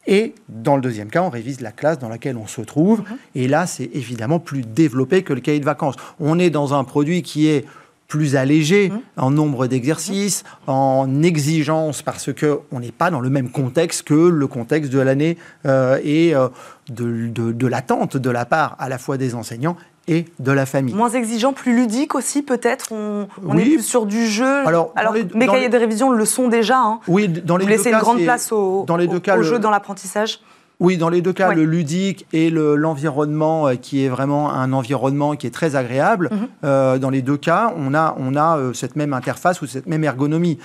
[0.07, 3.01] Et dans le deuxième cas, on révise la classe dans laquelle on se trouve.
[3.01, 3.17] Mhm.
[3.35, 5.97] Et là, c'est évidemment plus développé que le cahier de vacances.
[6.21, 7.67] On est dans un produit qui est
[8.09, 9.01] plus allégé mmh.
[9.17, 14.47] en nombre d'exercices, en exigence, parce qu'on n'est pas dans le même contexte que le
[14.47, 15.37] contexte de l'année
[15.67, 16.49] euh, et euh,
[16.91, 20.95] de, de, l'attente de la part à la fois des enseignants et de la famille.
[20.95, 24.93] Moins exigeant, plus ludique aussi peut-être On, est plus sur du jeu Alors,
[25.35, 26.79] mes cahiers de révision le sont déjà.
[26.79, 27.01] Hein.
[27.09, 29.59] Oui, dans les Vous laissez une grande place au, dans les deux cas, au jeu
[29.59, 30.41] dans l'apprentissage
[30.81, 35.37] oui, dans les deux cas, le ludique et l'environnement euh, qui est vraiment un environnement
[35.37, 36.29] qui est très agréable.
[36.33, 36.49] Mhm.
[36.65, 39.87] Euh, dans les deux cas, on a, on a euh, cette même interface ou cette
[39.87, 40.59] même ergonomie.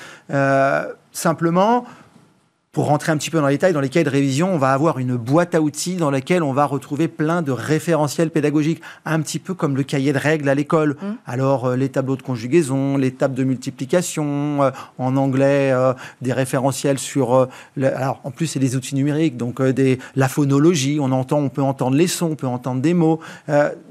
[1.11, 1.85] simplement,
[2.71, 4.73] pour rentrer un petit peu dans les détails, dans les cahiers de révision, on va
[4.73, 9.21] avoir une boîte à outils dans laquelle on va retrouver plein de référentiels pédagogiques, un
[9.21, 10.91] petit peu comme le cahier de règles à l'école.
[10.91, 11.05] Mmh.
[11.25, 16.32] Alors, euh, les tableaux de conjugaison, les tables de multiplication, euh, en anglais, euh, des
[16.32, 17.47] référentiels sur...
[17.82, 21.63] alors, en plus, c'est des outils numériques, donc des, la phonologie, on, entend, on peut
[21.63, 23.19] entendre les sons, on peut entendre des mots,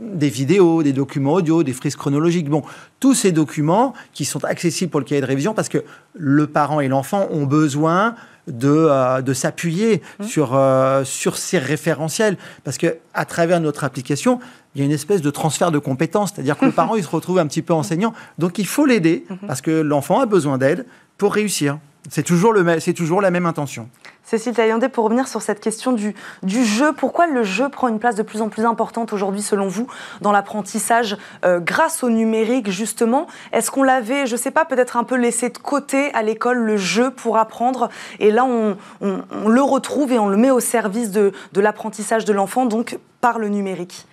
[0.00, 2.48] des vidéos, des documents audio, des frises chronologiques.
[2.48, 2.62] Bon,
[3.00, 6.80] tous ces documents qui sont accessibles pour le cahier de révision parce que le parent
[6.80, 8.14] et l'enfant ont besoin
[8.48, 10.24] de, euh, de s'appuyer mmh.
[10.24, 12.36] sur, euh, sur ces référentiels.
[12.64, 14.40] Parce que à travers notre application,
[14.74, 16.32] il y a une espèce de transfert de compétences.
[16.34, 18.14] C'est-à-dire que le parent, il se retrouve un petit peu enseignant.
[18.38, 19.34] Donc il faut l'aider mmh.
[19.46, 21.78] parce que l'enfant a besoin d'aide pour réussir.
[22.10, 23.88] C'est toujours, le, c'est toujours la même intention.
[24.28, 26.14] Cécile Taillandé, pour revenir sur cette question du,
[26.44, 29.86] jeu, pourquoi le jeu prend une place de plus en plus importante aujourd'hui, selon vous,
[30.20, 33.26] dans l'apprentissage euh, grâce au numérique, justement?
[33.52, 36.58] Est-ce qu'on l'avait, je ne sais pas, peut-être un peu laissé de côté à l'école,
[36.58, 37.88] le jeu pour apprendre?
[38.18, 42.66] Et là, on, le retrouve et on le met au service de l'apprentissage de l'enfant,
[42.66, 44.06] donc par le numérique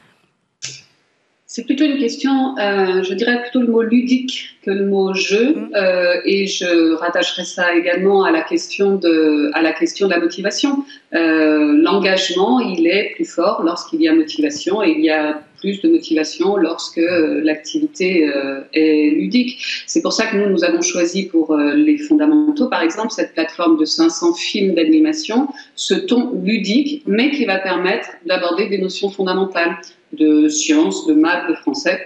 [1.55, 5.55] c'est plutôt une question, euh, je dirais plutôt le mot ludique que le mot jeu,
[5.55, 5.69] mm.
[5.73, 10.19] euh, et je rattacherai ça également à la question de, à la question de la
[10.19, 10.83] motivation.
[11.13, 15.89] Euh, l'engagement, il est plus fort lorsqu'il y a motivation, et il y a de
[15.89, 17.01] motivation lorsque
[17.43, 18.32] l'activité
[18.73, 19.62] est ludique.
[19.88, 23.78] C'est pour ça que nous, nous avons choisi pour les fondamentaux, par exemple, cette plateforme
[23.78, 29.78] de 500 films d'animation, ce ton ludique, mais qui va permettre d'aborder des notions fondamentales
[30.13, 31.99] de sciences, de maths, de français.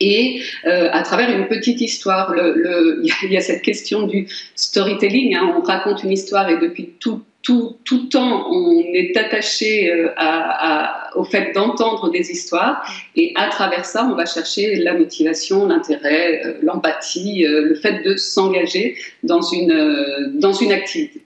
[0.00, 2.34] Et euh, à travers une petite histoire,
[3.22, 5.36] il, y a, cette question du storytelling.
[5.36, 5.54] Hein.
[5.56, 11.10] on raconte une histoire et depuis tout, tout, tout temps, on est attaché euh, à,
[11.16, 12.84] au fait d'entendre des histoires.
[13.16, 18.16] Et à travers ça, on va chercher la motivation, l'intérêt, euh, l'empathie, le fait de
[18.16, 21.22] s'engager dans une, dans une activité.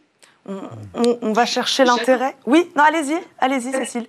[0.46, 2.34] On, on va chercher l'intérêt.
[2.46, 4.06] Oui, non, allez-y, allez-y, Cécile.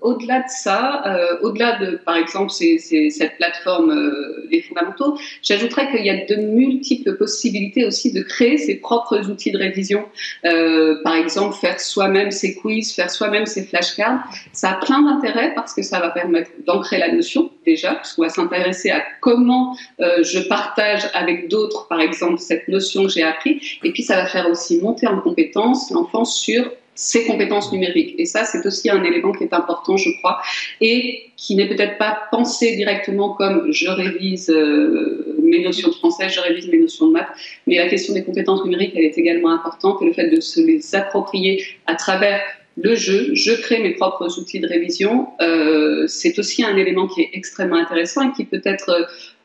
[0.00, 6.10] Au-delà de ça, euh, au-delà de, par exemple, cette plateforme euh, Fondamentaux, j'ajouterais qu'il y
[6.10, 10.04] a de multiples possibilités aussi de créer ses propres outils de révision.
[10.44, 14.22] Euh, par exemple, faire soi-même ses quiz, faire soi-même ses flashcards.
[14.52, 18.28] Ça a plein d'intérêt parce que ça va permettre d'ancrer la notion déjà, parce va
[18.28, 23.78] s'intéresser à comment je partage avec d'autres, par exemple, cette notion que j'ai appris.
[23.82, 28.14] Et puis, ça va faire aussi monter en compétence l'enfant sur ses compétences numériques.
[28.18, 30.42] Et ça, c'est aussi un élément qui est important, je crois,
[30.80, 36.28] et qui n'est peut-être pas pensé directement comme je révise euh, mes notions de français,
[36.28, 37.28] je révise mes notions de maths,
[37.66, 40.60] mais la question des compétences numériques, elle est également importante, et le fait de se
[40.60, 42.40] les approprier à travers
[42.76, 45.28] le jeu, je crée mes propres outils de révision.
[45.40, 49.04] Euh, c'est aussi un élément qui est extrêmement intéressant et qui peut être, euh,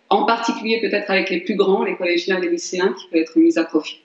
[0.09, 3.57] en particulier peut-être avec les plus grands, les collégiens, les lycéens, qui peut être mis
[3.57, 3.99] à profit.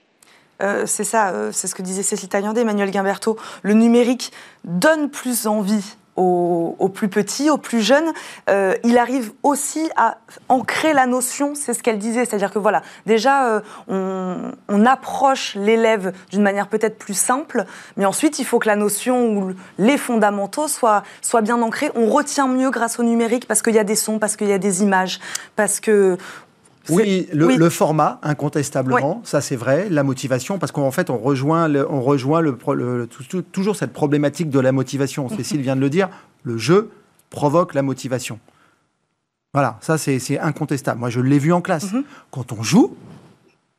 [0.60, 3.36] Euh, c'est ça, c'est ce que disait Cécile Taillandé, Emmanuel Guimberto.
[3.62, 4.32] Le numérique
[4.64, 8.12] donne plus envie aux, plus petits, aux plus jeunes,
[8.50, 12.82] euh, il arrive aussi à ancrer la notion, c'est ce qu'elle disait, c'est-à-dire que voilà,
[13.06, 17.64] déjà, euh, on, approche l'élève d'une manière peut-être plus simple,
[17.96, 21.90] mais ensuite, il faut que la notion ou les fondamentaux soient, soient bien ancrés.
[21.94, 24.52] On retient mieux grâce au numérique parce qu'il y a des sons, parce qu'il y
[24.52, 25.20] a des images,
[25.54, 26.18] parce que
[26.88, 29.88] oui le, format, incontestablement, ça c'est vrai.
[29.90, 32.56] La motivation, parce qu'en fait, on rejoint, on rejoint le,
[33.52, 35.28] toujours cette problématique de la motivation.
[35.36, 36.08] Cécile vient de le dire,
[36.42, 36.90] le jeu
[37.30, 38.38] provoque la motivation.
[39.54, 40.98] Voilà, ça c'est incontestable.
[40.98, 41.92] Moi, je l'ai vu en classe.
[41.92, 42.04] Mhm.
[42.30, 42.96] Quand on joue,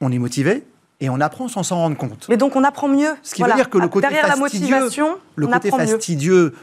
[0.01, 0.63] on est motivé,
[1.03, 2.27] et on apprend sans s'en rendre compte.
[2.29, 3.13] Mais donc on apprend mieux.
[3.23, 6.53] Ce qui veut dire que le côté Derrière fastidieux, la motivation, le côté fastidieux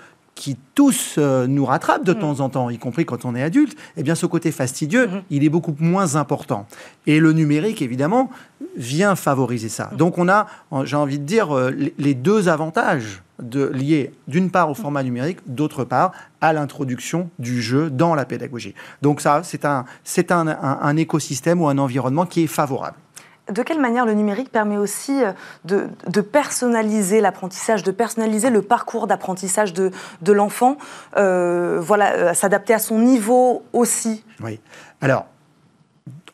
[0.41, 2.19] qui tous euh, nous rattrapent de mm.
[2.19, 5.23] temps en temps, y compris quand on est adulte, eh bien ce côté fastidieux, mm-hmm.
[5.29, 6.67] il est beaucoup moins important.
[7.07, 8.31] Et le numérique, évidemment,
[8.75, 9.91] vient favoriser ça.
[9.93, 9.97] Mm.
[9.97, 10.47] Donc on a,
[10.85, 15.41] j'ai envie de dire, euh, les deux avantages de, liés d'une part au format numérique,
[15.47, 18.75] d'autre part à l'introduction du jeu dans la pédagogie.
[19.03, 22.97] Donc ça, c'est un, c'est un écosystème ou un environnement qui est favorable
[23.51, 25.33] de quelle manière le numérique permet aussi euh,
[25.65, 29.93] de, personnaliser l'apprentissage, de personnaliser le parcours d'apprentissage de,
[30.33, 30.77] l'enfant,
[31.17, 34.25] euh, voilà, euh, s'adapter à son niveau aussi?
[34.43, 34.61] Oui.
[35.01, 35.27] Alors,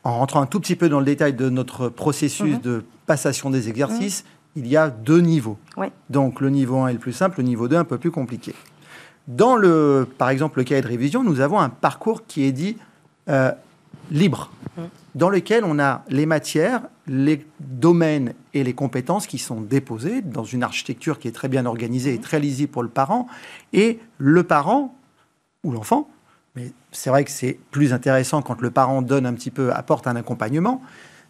[0.03, 2.61] en rentrant un tout petit peu dans le détail de notre processus mhm.
[2.61, 4.63] de passation des exercices, mhm.
[4.63, 5.57] il y a deux niveaux.
[6.09, 8.53] Donc, le niveau 1 est le plus simple, le niveau 2 un peu plus compliqué.
[9.27, 12.77] Dans le, par exemple, le cahier de révision, nous avons un parcours qui est dit
[14.09, 14.85] libre, mhm.
[15.17, 20.43] Dans lequel on a les matières les domaines et les compétences qui sont déposés dans
[20.43, 23.27] une architecture qui est très bien organisée et très lisible pour le parent,
[23.73, 24.95] et le parent
[25.63, 26.09] ou l'enfant,
[26.55, 30.07] mais c'est vrai que c'est plus intéressant quand le parent donne un petit peu, apporte
[30.07, 30.81] un accompagnement,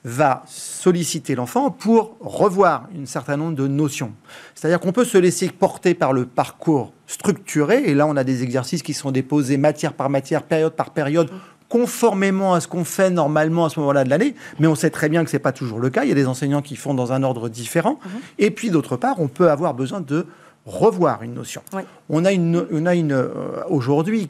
[0.03, 4.13] va solliciter l'enfant pour revoir un certain nombre de notions.
[4.55, 8.43] C'est-à-dire qu'on peut se laisser porter par le parcours structuré, et là on a des
[8.43, 11.29] exercices qui sont déposés matière par matière, période par période,
[11.69, 15.09] conformément à ce qu'on fait normalement à ce moment-là de l'année, mais on sait très
[15.09, 16.03] bien que ce n'est pas toujours le cas.
[16.03, 17.99] Il y a des enseignants qui font dans un ordre différent.
[18.03, 18.11] Mhm.
[18.39, 20.27] Et puis d'autre part, on peut avoir besoin de
[20.65, 21.61] revoir une notion.
[22.09, 23.29] On a, une, on a une, euh,
[23.69, 24.29] aujourd'hui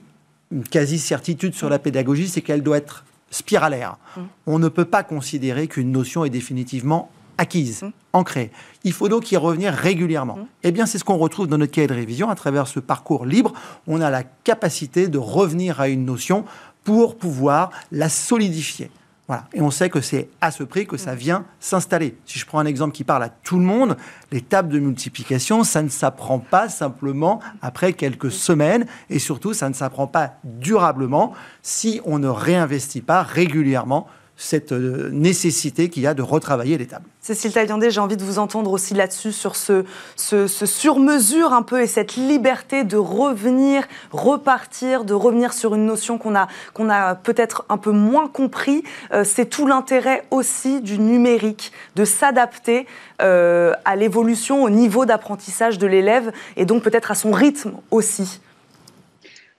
[0.51, 3.97] une quasi-certitude sur la pédagogie, c'est qu'elle doit être spiralaire.
[4.15, 4.23] Mhm.
[4.45, 7.91] On ne peut pas considérer qu'une notion est définitivement acquise, mhm.
[8.13, 8.51] ancrée.
[8.83, 10.39] Il faut donc y revenir régulièrement.
[10.63, 12.29] Eh bien, c'est ce qu'on retrouve dans notre cahier de révision.
[12.29, 13.53] À travers ce parcours libre,
[13.85, 16.45] on a la capacité de revenir à une notion
[16.87, 18.89] pour pouvoir la solidifier.
[19.27, 19.43] Voilà.
[19.53, 22.17] Et on sait que c'est à ce prix que ça vient s'installer.
[22.25, 23.97] Si je prends un exemple qui parle à tout le monde,
[24.31, 29.67] les tables de multiplication, ça ne s'apprend pas simplement après quelques semaines et surtout, ça
[29.67, 36.07] ne s'apprend pas durablement si on ne réinvestit pas régulièrement cette euh, nécessité qu'il y
[36.07, 37.05] a de retravailler les tables.
[37.21, 39.83] Cécile Taillandé, j'ai envie de vous entendre aussi là-dessus, sur ce,
[40.15, 46.19] ce, sur-mesure un peu et cette liberté de revenir, repartir, de revenir sur une notion
[46.19, 48.83] qu'on a, qu'on a peut-être un peu moins compris.
[49.11, 52.85] Euh, c'est tout l'intérêt aussi du numérique, de s'adapter
[53.21, 58.39] euh, à l'évolution, au niveau d'apprentissage de l'élève et donc peut-être à son rythme aussi.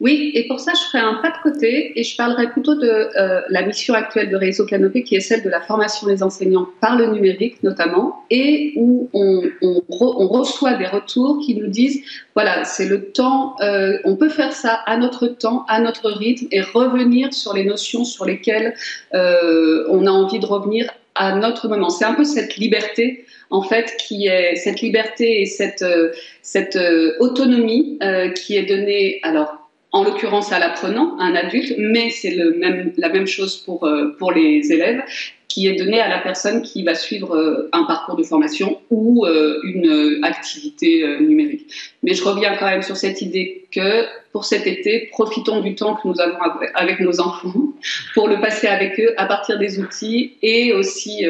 [0.01, 2.89] Oui, et pour ça, je ferai un pas de côté et je parlerai plutôt de
[2.89, 6.69] euh, la mission actuelle de Réseau Canopé, qui est celle de la formation des enseignants
[6.81, 12.01] par le numérique notamment, et où on, on, on reçoit des retours qui nous disent,
[12.35, 16.47] voilà, c'est le temps, euh, on peut faire ça à notre temps, à notre rythme,
[16.53, 18.75] et revenir sur les notions sur lesquelles
[19.15, 21.91] euh, on a envie de revenir à notre moment.
[21.91, 26.77] C'est un peu cette liberté en fait, qui est cette liberté et cette, euh, cette
[26.77, 29.58] euh, autonomie euh, qui est donnée, alors
[29.93, 34.15] en l'occurrence à l'apprenant, à un adulte, mais c'est même, la même chose pour, euh,
[34.19, 35.03] pour les élèves,
[35.49, 39.25] qui est donnée à la personne qui va suivre euh, un parcours de formation ou
[39.25, 41.73] euh, une activité numérique.
[42.03, 45.95] Mais je reviens quand même sur cette idée que pour cet été, profitons du temps
[45.95, 46.37] que nous avons
[46.75, 47.55] avec nos enfants
[48.15, 51.25] pour le passer avec eux à partir des outils et aussi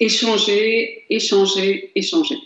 [0.00, 2.36] échanger, échanger, échanger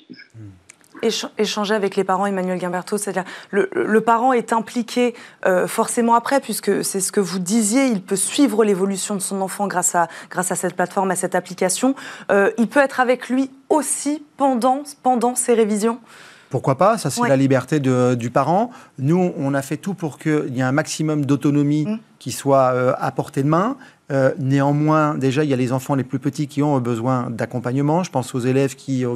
[1.03, 5.15] échanger avec les parents, Emmanuel Guimberto, c'est-à-dire le, le, parent est impliqué
[5.47, 9.41] euh, forcément après, puisque c'est ce que vous disiez, il peut suivre l'évolution de son
[9.41, 11.95] enfant grâce à, grâce à cette plateforme, à cette application.
[12.31, 15.99] Euh, il peut être avec lui aussi pendant, pendant ses révisions?
[16.51, 18.71] Pourquoi pas Ça, c'est la liberté de, du parent.
[18.99, 21.99] Nous, on a fait tout pour qu'il y ait un maximum d'autonomie mm.
[22.19, 23.77] qui soit euh, à portée de main.
[24.39, 28.05] néanmoins, déjà, il y a les enfants les plus petits qui ont besoin d'accompagnement.
[28.05, 29.07] Je pense aux élèves qui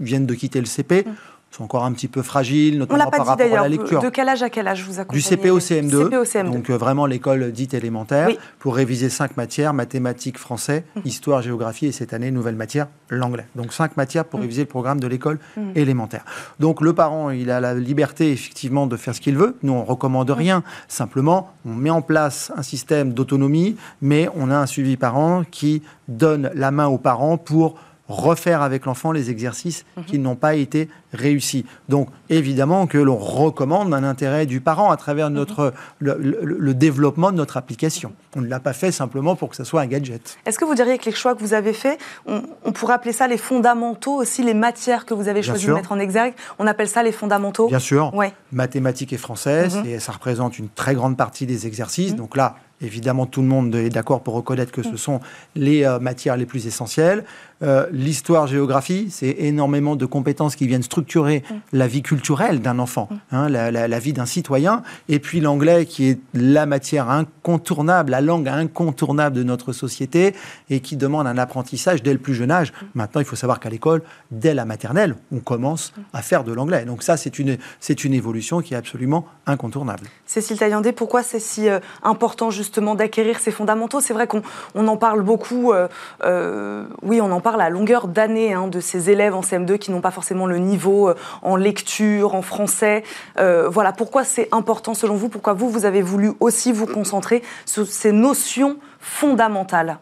[0.00, 1.04] viennent de quitter le CP.
[1.06, 1.10] Mm
[1.56, 4.02] sont encore un petit peu fragiles, notamment par rapport à la lecture.
[4.02, 7.06] De quel âge à quel âge vous accompagnez Du CP au CM2, donc euh, vraiment
[7.06, 11.00] l'école dite élémentaire, pour réviser cinq matières, mathématiques, français, mmh.
[11.04, 13.46] histoire, géographie et cette année, nouvelle matière, l'anglais.
[13.54, 14.42] Donc cinq matières pour mmh.
[14.42, 15.60] réviser le programme de l'école mmh.
[15.76, 16.24] élémentaire.
[16.60, 19.56] Donc le parent, il a la liberté effectivement de faire ce qu'il veut.
[19.62, 20.62] Nous, on recommande rien.
[20.88, 25.82] Simplement, on met en place un système d'autonomie, mais on a un suivi parent qui
[26.08, 27.76] donne la main aux parents pour
[28.08, 30.04] refaire avec l'enfant les exercices mhm.
[30.04, 31.64] qui n'ont pas été réussis.
[31.88, 35.36] Donc évidemment que l'on recommande un intérêt du parent à travers mhm.
[35.36, 38.12] notre, le, développement de notre application.
[38.36, 40.38] On ne l'a pas fait simplement pour que ce soit un gadget.
[40.44, 42.42] Est-ce que vous diriez que les choix que vous avez faits, on,
[42.72, 45.98] pourrait appeler ça les fondamentaux aussi, les matières que vous avez choisi de mettre en
[45.98, 48.12] exergue, on appelle ça les fondamentaux Bien sûr.
[48.14, 48.32] Ouais.
[48.52, 49.86] Mathématiques et françaises, mhm.
[49.86, 52.14] et ça représente une très grande partie des exercices.
[52.14, 55.20] Donc là, Évidemment, tout le monde est d'accord pour reconnaître que ce sont
[55.54, 57.24] les euh, matières les plus essentielles.
[57.62, 61.54] Euh, l'histoire-géographie, c'est énormément de compétences qui viennent structurer mm.
[61.72, 63.16] la vie culturelle d'un enfant, mm.
[63.32, 64.82] hein, la, vie d'un citoyen.
[65.08, 70.34] Et puis l'anglais, qui est la matière incontournable, la langue incontournable de notre société
[70.68, 72.72] et qui demande un apprentissage dès le plus jeune âge.
[72.72, 72.86] Mm.
[72.94, 76.84] Maintenant, il faut savoir qu'à l'école, dès la maternelle, on commence à faire de l'anglais.
[76.84, 80.08] Donc ça, c'est une, c'est une évolution qui est absolument incontournable.
[80.26, 84.42] Cécile Taillandé, pourquoi c'est si euh, important justement d'acquérir ces fondamentaux C'est vrai qu'on
[84.74, 85.72] on en parle beaucoup.
[85.72, 89.90] Euh, oui, on en parle à longueur d'année hein, de ces élèves en CM2 qui
[89.90, 93.02] n'ont pas forcément le niveau euh, en lecture, en français.
[93.38, 97.42] Euh, voilà, pourquoi c'est important selon vous Pourquoi vous, vous avez voulu aussi vous concentrer
[97.64, 99.98] sur ces notions fondamentales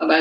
[0.00, 0.18] ah bah,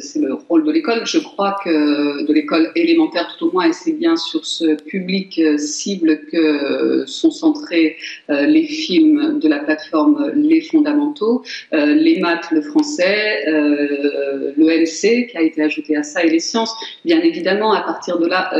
[0.00, 1.06] c'est le rôle de l'école.
[1.06, 5.38] Je crois que de l'école élémentaire tout au moins, et c'est bien sur ce public
[5.38, 7.96] euh, cible que sont centrés
[8.30, 11.42] euh, les films de la plateforme Les Fondamentaux,
[11.74, 16.40] euh, les maths, le français, le MC qui a été ajouté à ça et les
[16.40, 16.74] sciences.
[17.04, 18.50] Bien évidemment, à partir de là,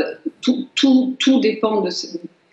[0.41, 1.89] tout, tout, tout dépend de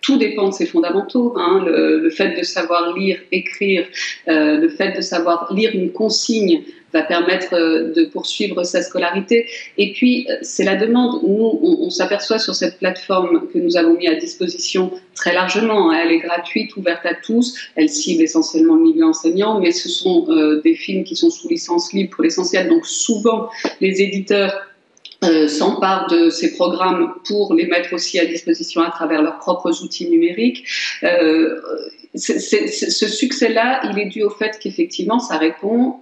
[0.01, 1.35] tout dépend de ces fondamentaux.
[1.37, 1.65] Hein.
[1.67, 3.87] Le, fait de savoir lire, écrire,
[4.27, 6.63] le fait de savoir lire une consigne
[7.03, 9.47] permettre euh, de poursuivre sa scolarité.
[9.79, 11.23] Et puis, euh, c'est la demande.
[11.23, 15.91] Nous, on, s'aperçoit sur cette plateforme que nous avons mis à disposition très largement.
[15.91, 16.01] Hein.
[16.05, 17.57] Elle est gratuite, ouverte à tous.
[17.77, 21.49] Elle cible essentiellement le milieu enseignant, mais ce sont euh, des films qui sont sous
[21.49, 22.69] licence libre pour l'essentiel.
[22.69, 23.49] Donc, souvent,
[23.81, 24.53] les éditeurs
[25.49, 30.09] s'emparent de ces programmes pour les mettre aussi à disposition à travers leurs propres outils
[30.09, 30.65] numériques
[32.17, 35.97] ce succès-là, il est dû au fait qu'effectivement, ça répond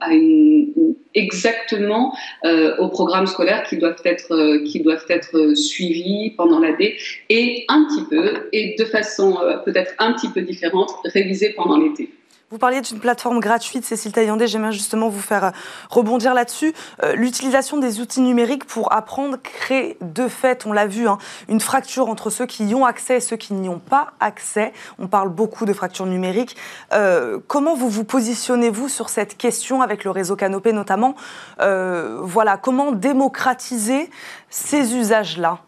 [1.15, 6.97] exactement euh, aux programmes scolaires qui doivent être euh, qui doivent être suivis pendant l'année
[7.29, 11.79] et un petit peu et de façon euh, peut-être un petit peu différente révisés pendant
[11.79, 12.11] l'été.
[12.55, 15.51] Vous parliez d'une plateforme gratuite, Cécile Taillandé, j'aimerais justement vous faire euh,
[15.91, 16.73] rebondir là-dessus.
[17.03, 21.59] Euh, l'utilisation des outils numériques pour apprendre crée de fait, on l'a vu, hein, une
[21.59, 24.73] fracture entre ceux qui y ont accès et ceux qui n'y ont pas accès.
[25.01, 26.57] On parle beaucoup de fracture numérique.
[26.93, 31.17] Euh, comment vous vous positionnez-vous sur cette question avec le réseau Canopé notamment?
[31.59, 34.11] Voilà, comment démocratiser
[34.49, 35.59] ces usages-là?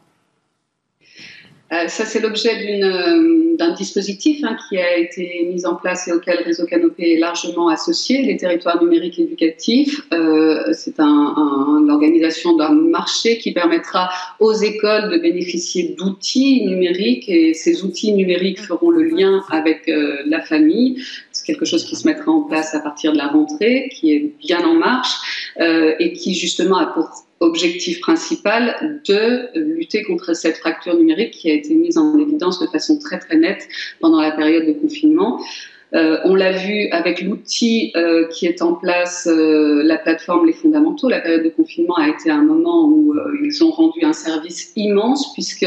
[1.73, 6.13] Euh, ça, c'est l'objet euh, d'un dispositif hein, qui a été mis en place et
[6.13, 10.01] auquel Réseau Canopé est largement associé, les territoires numériques éducatifs.
[10.13, 17.83] Euh, c'est l'organisation d'un marché qui permettra aux écoles de bénéficier d'outils numériques et ces
[17.83, 19.91] outils numériques feront le lien avec
[20.27, 21.03] la famille.
[21.37, 24.33] C'est quelque chose qui se mettra en place à partir de la rentrée, qui est
[24.39, 30.97] bien en marche et qui justement a pour objectif principal de lutter contre cette fracture
[30.97, 33.69] numérique qui a été mise en évidence de façon très très nette
[34.01, 35.41] pendant la période de confinement.
[35.97, 40.53] Euh, on l'a vu avec l'outil euh, qui est en place, euh, la plateforme Les
[40.53, 41.09] Fondamentaux.
[41.09, 45.33] La période de confinement a été un moment où ils ont rendu un service immense
[45.33, 45.67] puisque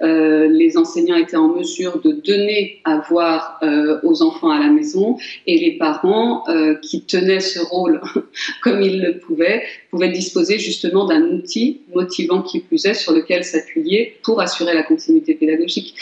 [0.00, 3.60] les enseignants étaient en mesure de donner à voir
[4.02, 5.16] aux enfants à la maison
[5.46, 6.44] et les parents
[6.82, 8.00] qui tenaient ce rôle
[8.62, 13.44] comme ils le pouvaient pouvaient disposer justement d'un outil motivant qui plus est sur lequel
[13.44, 15.94] s'appuyer pour assurer la continuité pédagogique.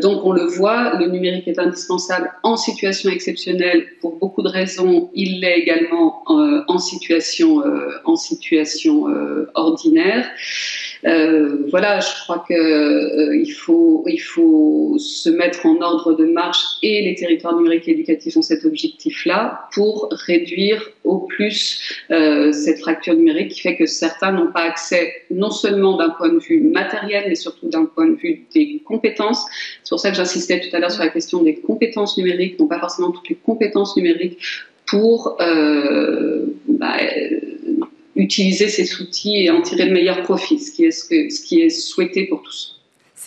[0.00, 5.10] donc on le voit, le numérique est indispensable en situation exceptionnelle pour beaucoup de raisons.
[5.14, 9.06] Il l'est également euh, en situation, euh, en situation
[11.04, 16.64] euh, voilà, je crois qu'il il faut, il faut se mettre en ordre de marche
[16.82, 23.52] et les territoires numériques éducatifs ont cet objectif-là pour réduire au plus cette fracture numérique
[23.52, 27.34] qui fait que certains n'ont pas accès non seulement d'un point de vue matériel, mais
[27.34, 29.44] surtout d'un point de vue des compétences.
[29.84, 32.66] C'est pour ça que j'insistais tout à l'heure sur la question des compétences numériques, non
[32.66, 34.38] pas forcément toutes les compétences numériques
[34.86, 36.96] pour euh, bah,
[38.18, 41.60] utiliser ces outils et en tirer le meilleur profit, ce qui est, ce, ce qui
[41.60, 42.78] est souhaité pour tous.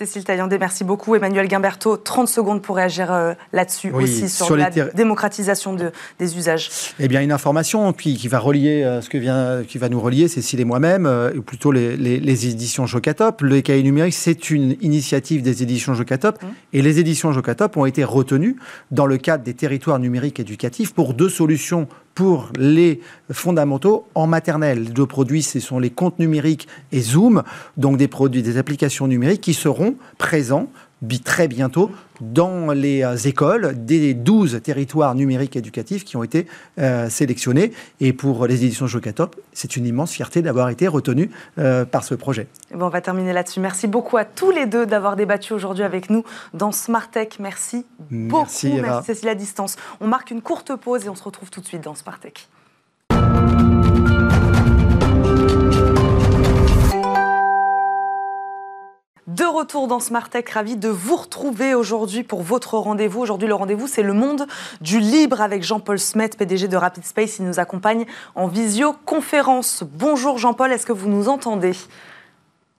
[0.06, 1.16] Cécile Taillandé, merci beaucoup.
[1.16, 6.70] Emmanuel Guimberto, 30 secondes pour réagir euh, là-dessus aussi, sur, la démocratisation de, des usages.
[7.00, 10.00] Eh bien, une information puis, qui va relier euh, ce que vient, qui va nous
[10.00, 13.42] relier, Cécile et moi-même, euh, ou plutôt les, les, éditions Jocatop.
[13.42, 16.48] Le cahier numérique, c'est une initiative des éditions Jocatop, mmh.
[16.74, 18.56] et les éditions Jocatop ont été retenues
[18.90, 23.00] dans le cadre des territoires numériques éducatifs pour deux solutions pour les
[23.32, 24.84] fondamentaux en maternelle.
[24.84, 27.44] Les deux produits, ce sont les comptes numériques et Zoom,
[27.78, 30.68] donc des produits, des applications numériques qui seront présents
[31.24, 36.48] très bientôt dans les euh, écoles des 12 territoires numériques éducatifs qui ont été
[36.80, 37.72] euh, sélectionnés.
[38.00, 42.16] Et pour les éditions Jocatop, c'est une immense fierté d'avoir été retenu euh, par ce
[42.16, 42.48] projet.
[42.74, 43.60] Bon, on va terminer là-dessus.
[43.60, 46.24] Merci beaucoup à tous les deux d'avoir débattu aujourd'hui avec nous
[46.54, 47.40] dans Smart Tech.
[47.40, 48.44] Merci beaucoup.
[48.44, 49.76] Merci, Merci Cécile à distance.
[50.00, 52.48] On marque une courte pause et on se retrouve tout de suite dans Smart Tech.
[59.32, 63.22] De retour dans Smart Tech, ravi de vous retrouver aujourd'hui pour votre rendez-vous.
[63.22, 64.46] Aujourd'hui, le rendez-vous, c'est le monde
[64.82, 67.40] du libre avec Jean-Paul Smet, PDG de Rapid Space.
[67.40, 68.06] Il nous accompagne
[68.36, 69.86] en visioconférence.
[69.90, 71.72] Bonjour Jean-Paul, est-ce que vous nous entendez?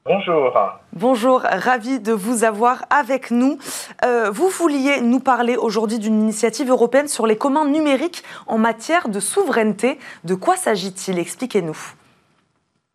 [0.05, 0.53] Bonjour.
[0.92, 3.57] Bonjour, ravi de vous avoir avec nous.
[4.05, 9.09] Euh, vous vouliez nous parler aujourd'hui d'une initiative européenne sur les communs numériques en matière
[9.09, 9.98] de souveraineté.
[10.24, 11.18] De quoi s'agit-il?
[11.18, 11.94] Expliquez-nous.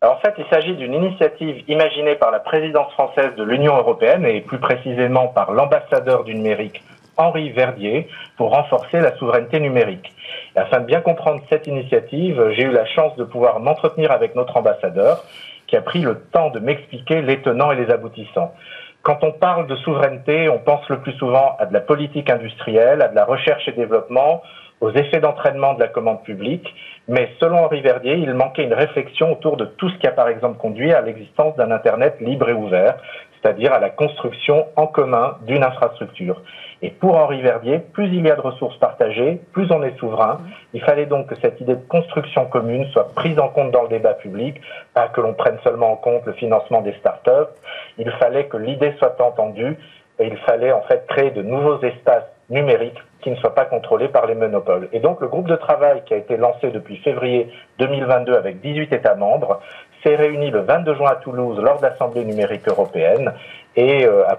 [0.00, 4.40] En fait, il s'agit d'une initiative imaginée par la présidence française de l'Union européenne et
[4.40, 6.84] plus précisément par l'ambassadeur du numérique
[7.16, 10.12] Henri Verdier pour renforcer la souveraineté numérique.
[10.54, 14.56] afin de bien comprendre cette initiative, j'ai eu la chance de pouvoir m'entretenir avec notre
[14.56, 15.24] ambassadeur
[15.66, 18.54] qui a pris le temps de m'expliquer les tenants et les aboutissants.
[19.02, 23.02] Quand on parle de souveraineté, on pense le plus souvent à de la politique industrielle,
[23.02, 24.42] à de la recherche et développement,
[24.80, 26.74] aux effets d'entraînement de la commande publique,
[27.08, 30.28] mais selon Henri Verdier, il manquait une réflexion autour de tout ce qui a par
[30.28, 32.96] exemple conduit à l'existence d'un Internet libre et ouvert,
[33.40, 36.42] c'est-à-dire à la construction en commun d'une infrastructure.
[36.82, 40.40] Et pour Henri Verdier, plus il y a de ressources partagées, plus on est souverain.
[40.74, 43.88] Il fallait donc que cette idée de construction commune soit prise en compte dans le
[43.88, 44.60] débat public,
[44.94, 47.50] pas que l'on prenne seulement en compte le financement des start-up.
[47.96, 49.76] Il fallait que l'idée soit entendue
[50.20, 54.08] et il fallait en fait créer de nouveaux espaces numériques qui ne soient pas contrôlés
[54.08, 54.88] par les monopoles.
[54.92, 58.92] Et donc le groupe de travail qui a été lancé depuis février 2022 avec 18
[58.92, 59.60] États membres
[60.02, 63.32] s'est réuni le 22 juin à Toulouse lors de l'Assemblée numérique européenne
[63.76, 64.36] et euh, a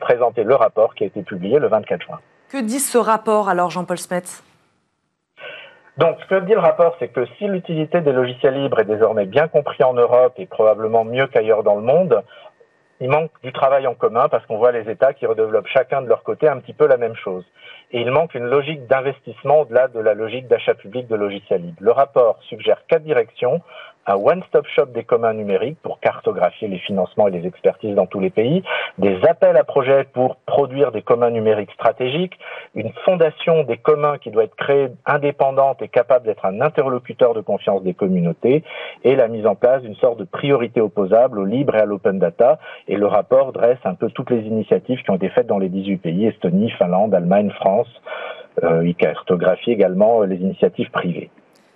[0.00, 2.20] présenté le rapport qui a été publié le 24 juin.
[2.50, 4.42] Que dit ce rapport alors, Jean-Paul Smets
[5.98, 9.26] donc, ce que dit le rapport, c'est que si l'utilité des logiciels libres est désormais
[9.26, 12.22] bien comprise en Europe et probablement mieux qu'ailleurs dans le monde,
[13.00, 16.08] il manque du travail en commun parce qu'on voit les États qui redéveloppent chacun de
[16.08, 17.44] leur côté un petit peu la même chose.
[17.92, 21.80] Et il manque une logique d'investissement au-delà de la logique d'achat public de logiciels libres.
[21.80, 23.62] Le rapport suggère quatre directions
[24.08, 28.20] un one-stop shop des communs numériques pour cartographier les financements et les expertises dans tous
[28.20, 28.62] les pays,
[28.98, 32.38] des appels à projets pour produire des communs numériques stratégiques,
[32.74, 37.40] une fondation des communs qui doit être créée indépendante et capable d'être un interlocuteur de
[37.40, 38.64] confiance des communautés,
[39.04, 42.18] et la mise en place d'une sorte de priorité opposable au libre et à l'open
[42.18, 42.58] data.
[42.86, 45.68] Et le rapport dresse un peu toutes les initiatives qui ont été faites dans les
[45.68, 47.88] 18 pays, Estonie, Finlande, Allemagne, France.
[48.64, 51.30] Euh, il cartographie également les initiatives privées.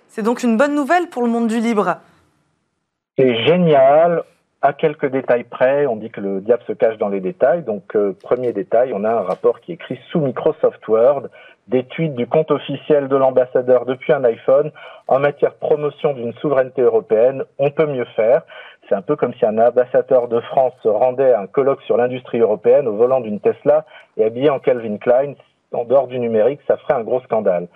[0.07, 1.97] C'est donc une bonne nouvelle pour le monde du libre.
[3.17, 4.23] C'est génial.
[4.63, 7.63] À quelques détails près, on dit que le diable se cache dans les détails.
[7.63, 11.23] Donc, euh, premier détail, on a un rapport qui est écrit sous Microsoft Word,
[11.67, 14.71] des tweets du compte officiel de l'ambassadeur depuis un iPhone
[15.07, 17.43] en matière promotion d'une souveraineté européenne.
[17.59, 18.43] On peut mieux faire.
[18.87, 21.97] C'est un peu comme si un ambassadeur de France se rendait à un colloque sur
[21.97, 23.85] l'industrie européenne au volant d'une Tesla
[24.17, 25.33] et habillé en Calvin Klein.
[25.73, 27.67] En dehors du numérique, ça ferait un gros scandale.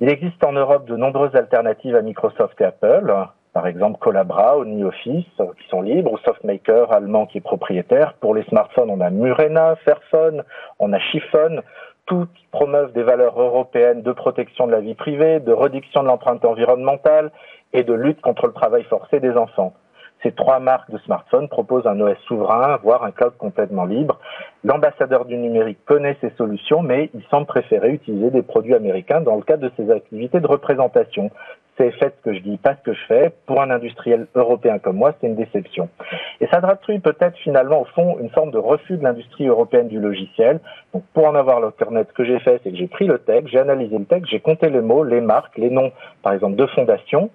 [0.00, 3.12] Il existe en Europe de nombreuses alternatives à Microsoft et Apple
[3.52, 8.14] par exemple Collabra, OmniOffice, qui sont libres, ou SoftMaker, allemand, qui est propriétaire.
[8.14, 10.42] Pour les smartphones, on a Murena, Fairphone,
[10.78, 11.62] on a Chiffon,
[12.06, 16.44] toutes promeuvent des valeurs européennes de protection de la vie privée, de réduction de l'empreinte
[16.44, 17.30] environnementale
[17.72, 19.74] et de lutte contre le travail forcé des enfants.
[20.22, 24.20] Ces trois marques de smartphones proposent un OS souverain, voire un cloud complètement libre.
[24.64, 29.36] L'ambassadeur du numérique connaît ces solutions, mais il semble préférer utiliser des produits américains dans
[29.36, 31.30] le cadre de ses activités de représentation
[31.78, 33.32] c'est fait ce que je dis, pas ce que je fais.
[33.46, 35.88] Pour un industriel européen comme moi, c'est une déception.
[36.40, 39.98] Et ça traduit peut-être finalement au fond une forme de refus de l'industrie européenne du
[39.98, 40.60] logiciel.
[41.14, 43.58] Pour en avoir l'internet, ce que j'ai fait, c'est que j'ai pris le texte, j'ai
[43.58, 45.92] analysé le texte, j'ai compté les mots, les marques, les noms,
[46.22, 47.30] par exemple, de fondations.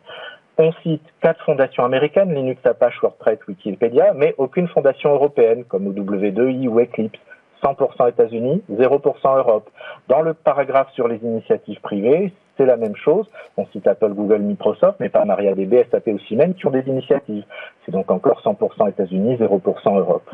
[0.60, 6.68] On cite quatre fondations américaines, Linux, Apache, WordPress, Wikipédia, mais aucune fondation européenne, comme W2I
[6.68, 7.20] ou Eclipse.
[7.64, 9.70] 100% États-Unis, 0% Europe.
[10.08, 13.28] Dans le paragraphe sur les initiatives privées, c'est la même chose.
[13.56, 17.44] On cite Apple, Google, Microsoft, mais pas MariaDB, SAP ou Siemens qui ont des initiatives.
[17.86, 20.30] C'est donc encore 100% États-Unis, 0% Europe.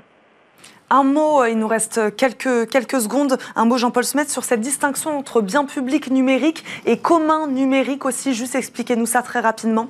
[0.89, 5.17] Un mot, il nous reste quelques, quelques secondes, un mot Jean-Paul Smet sur cette distinction
[5.17, 8.33] entre bien public numérique et commun numérique aussi.
[8.33, 9.87] Juste expliquez-nous ça très rapidement.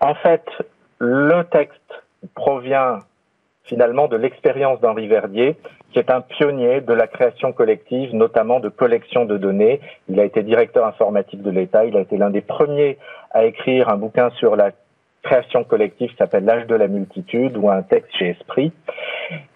[0.00, 0.44] En fait,
[0.98, 1.80] le texte
[2.34, 3.00] provient
[3.64, 5.56] finalement de l'expérience d'Henri Verdier,
[5.92, 9.80] qui est un pionnier de la création collective, notamment de collection de données.
[10.08, 12.98] Il a été directeur informatique de l'État, il a été l'un des premiers
[13.30, 14.70] à écrire un bouquin sur la
[15.28, 18.72] création collective s'appelle L'âge de la multitude ou un texte chez Esprit.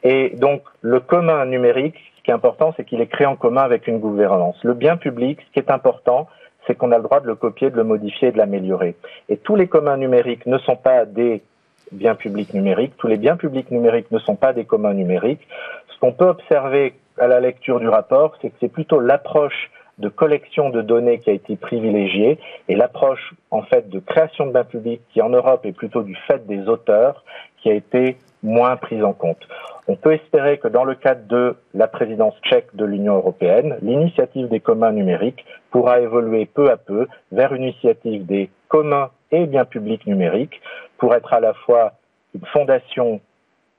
[0.02, 3.62] Et donc le commun numérique, ce qui est important, c'est qu'il est créé en commun
[3.62, 4.56] avec une gouvernance.
[4.62, 6.28] Le bien public, ce qui est important,
[6.66, 8.94] c'est qu'on a le droit de le copier, de le modifier, de l'améliorer.
[9.30, 11.42] Et tous les communs numériques ne sont pas des
[11.90, 12.92] biens publics numériques.
[12.98, 15.46] Tous les biens publics numériques ne sont pas des communs numériques.
[15.88, 19.70] Ce qu'on peut observer à la lecture du rapport, c'est que c'est plutôt l'approche
[20.02, 22.38] de collection de données qui a été privilégiée
[22.68, 26.16] et l'approche en fait de création de biens publics qui en Europe est plutôt du
[26.26, 27.24] fait des auteurs
[27.62, 29.48] qui a été moins prise en compte.
[29.86, 34.48] On peut espérer que dans le cadre de la présidence tchèque de l'Union européenne, l'initiative
[34.48, 39.64] des communs numériques pourra évoluer peu à peu vers une initiative des communs et biens
[39.64, 40.60] publics numériques
[40.98, 41.92] pour être à la fois
[42.34, 43.20] une fondation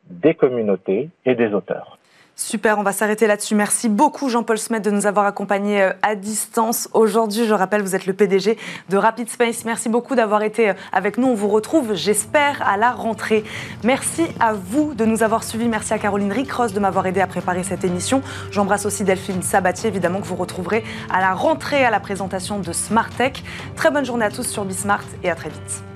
[0.09, 1.97] des communautés et des auteurs.
[2.35, 3.53] Super, on va s'arrêter là-dessus.
[3.53, 7.45] Merci beaucoup Jean-Paul Smet de nous avoir accompagnés euh, à distance aujourd'hui.
[7.45, 8.57] Je rappelle, vous êtes le PDG
[8.89, 9.65] de Rapid Space.
[9.65, 11.27] Merci beaucoup d'avoir été euh, avec nous.
[11.27, 13.43] On vous retrouve, j'espère, à la rentrée.
[13.83, 15.67] Merci à vous de nous avoir suivis.
[15.67, 18.23] Merci à Caroline Ricross de m'avoir aidé à préparer cette émission.
[18.49, 22.73] J'embrasse aussi Delphine Sabatier, évidemment, que vous retrouverez à la rentrée à la présentation de
[22.73, 23.43] Smart Tech.
[23.75, 25.92] Très bonne journée à tous sur Bismart et à très vite.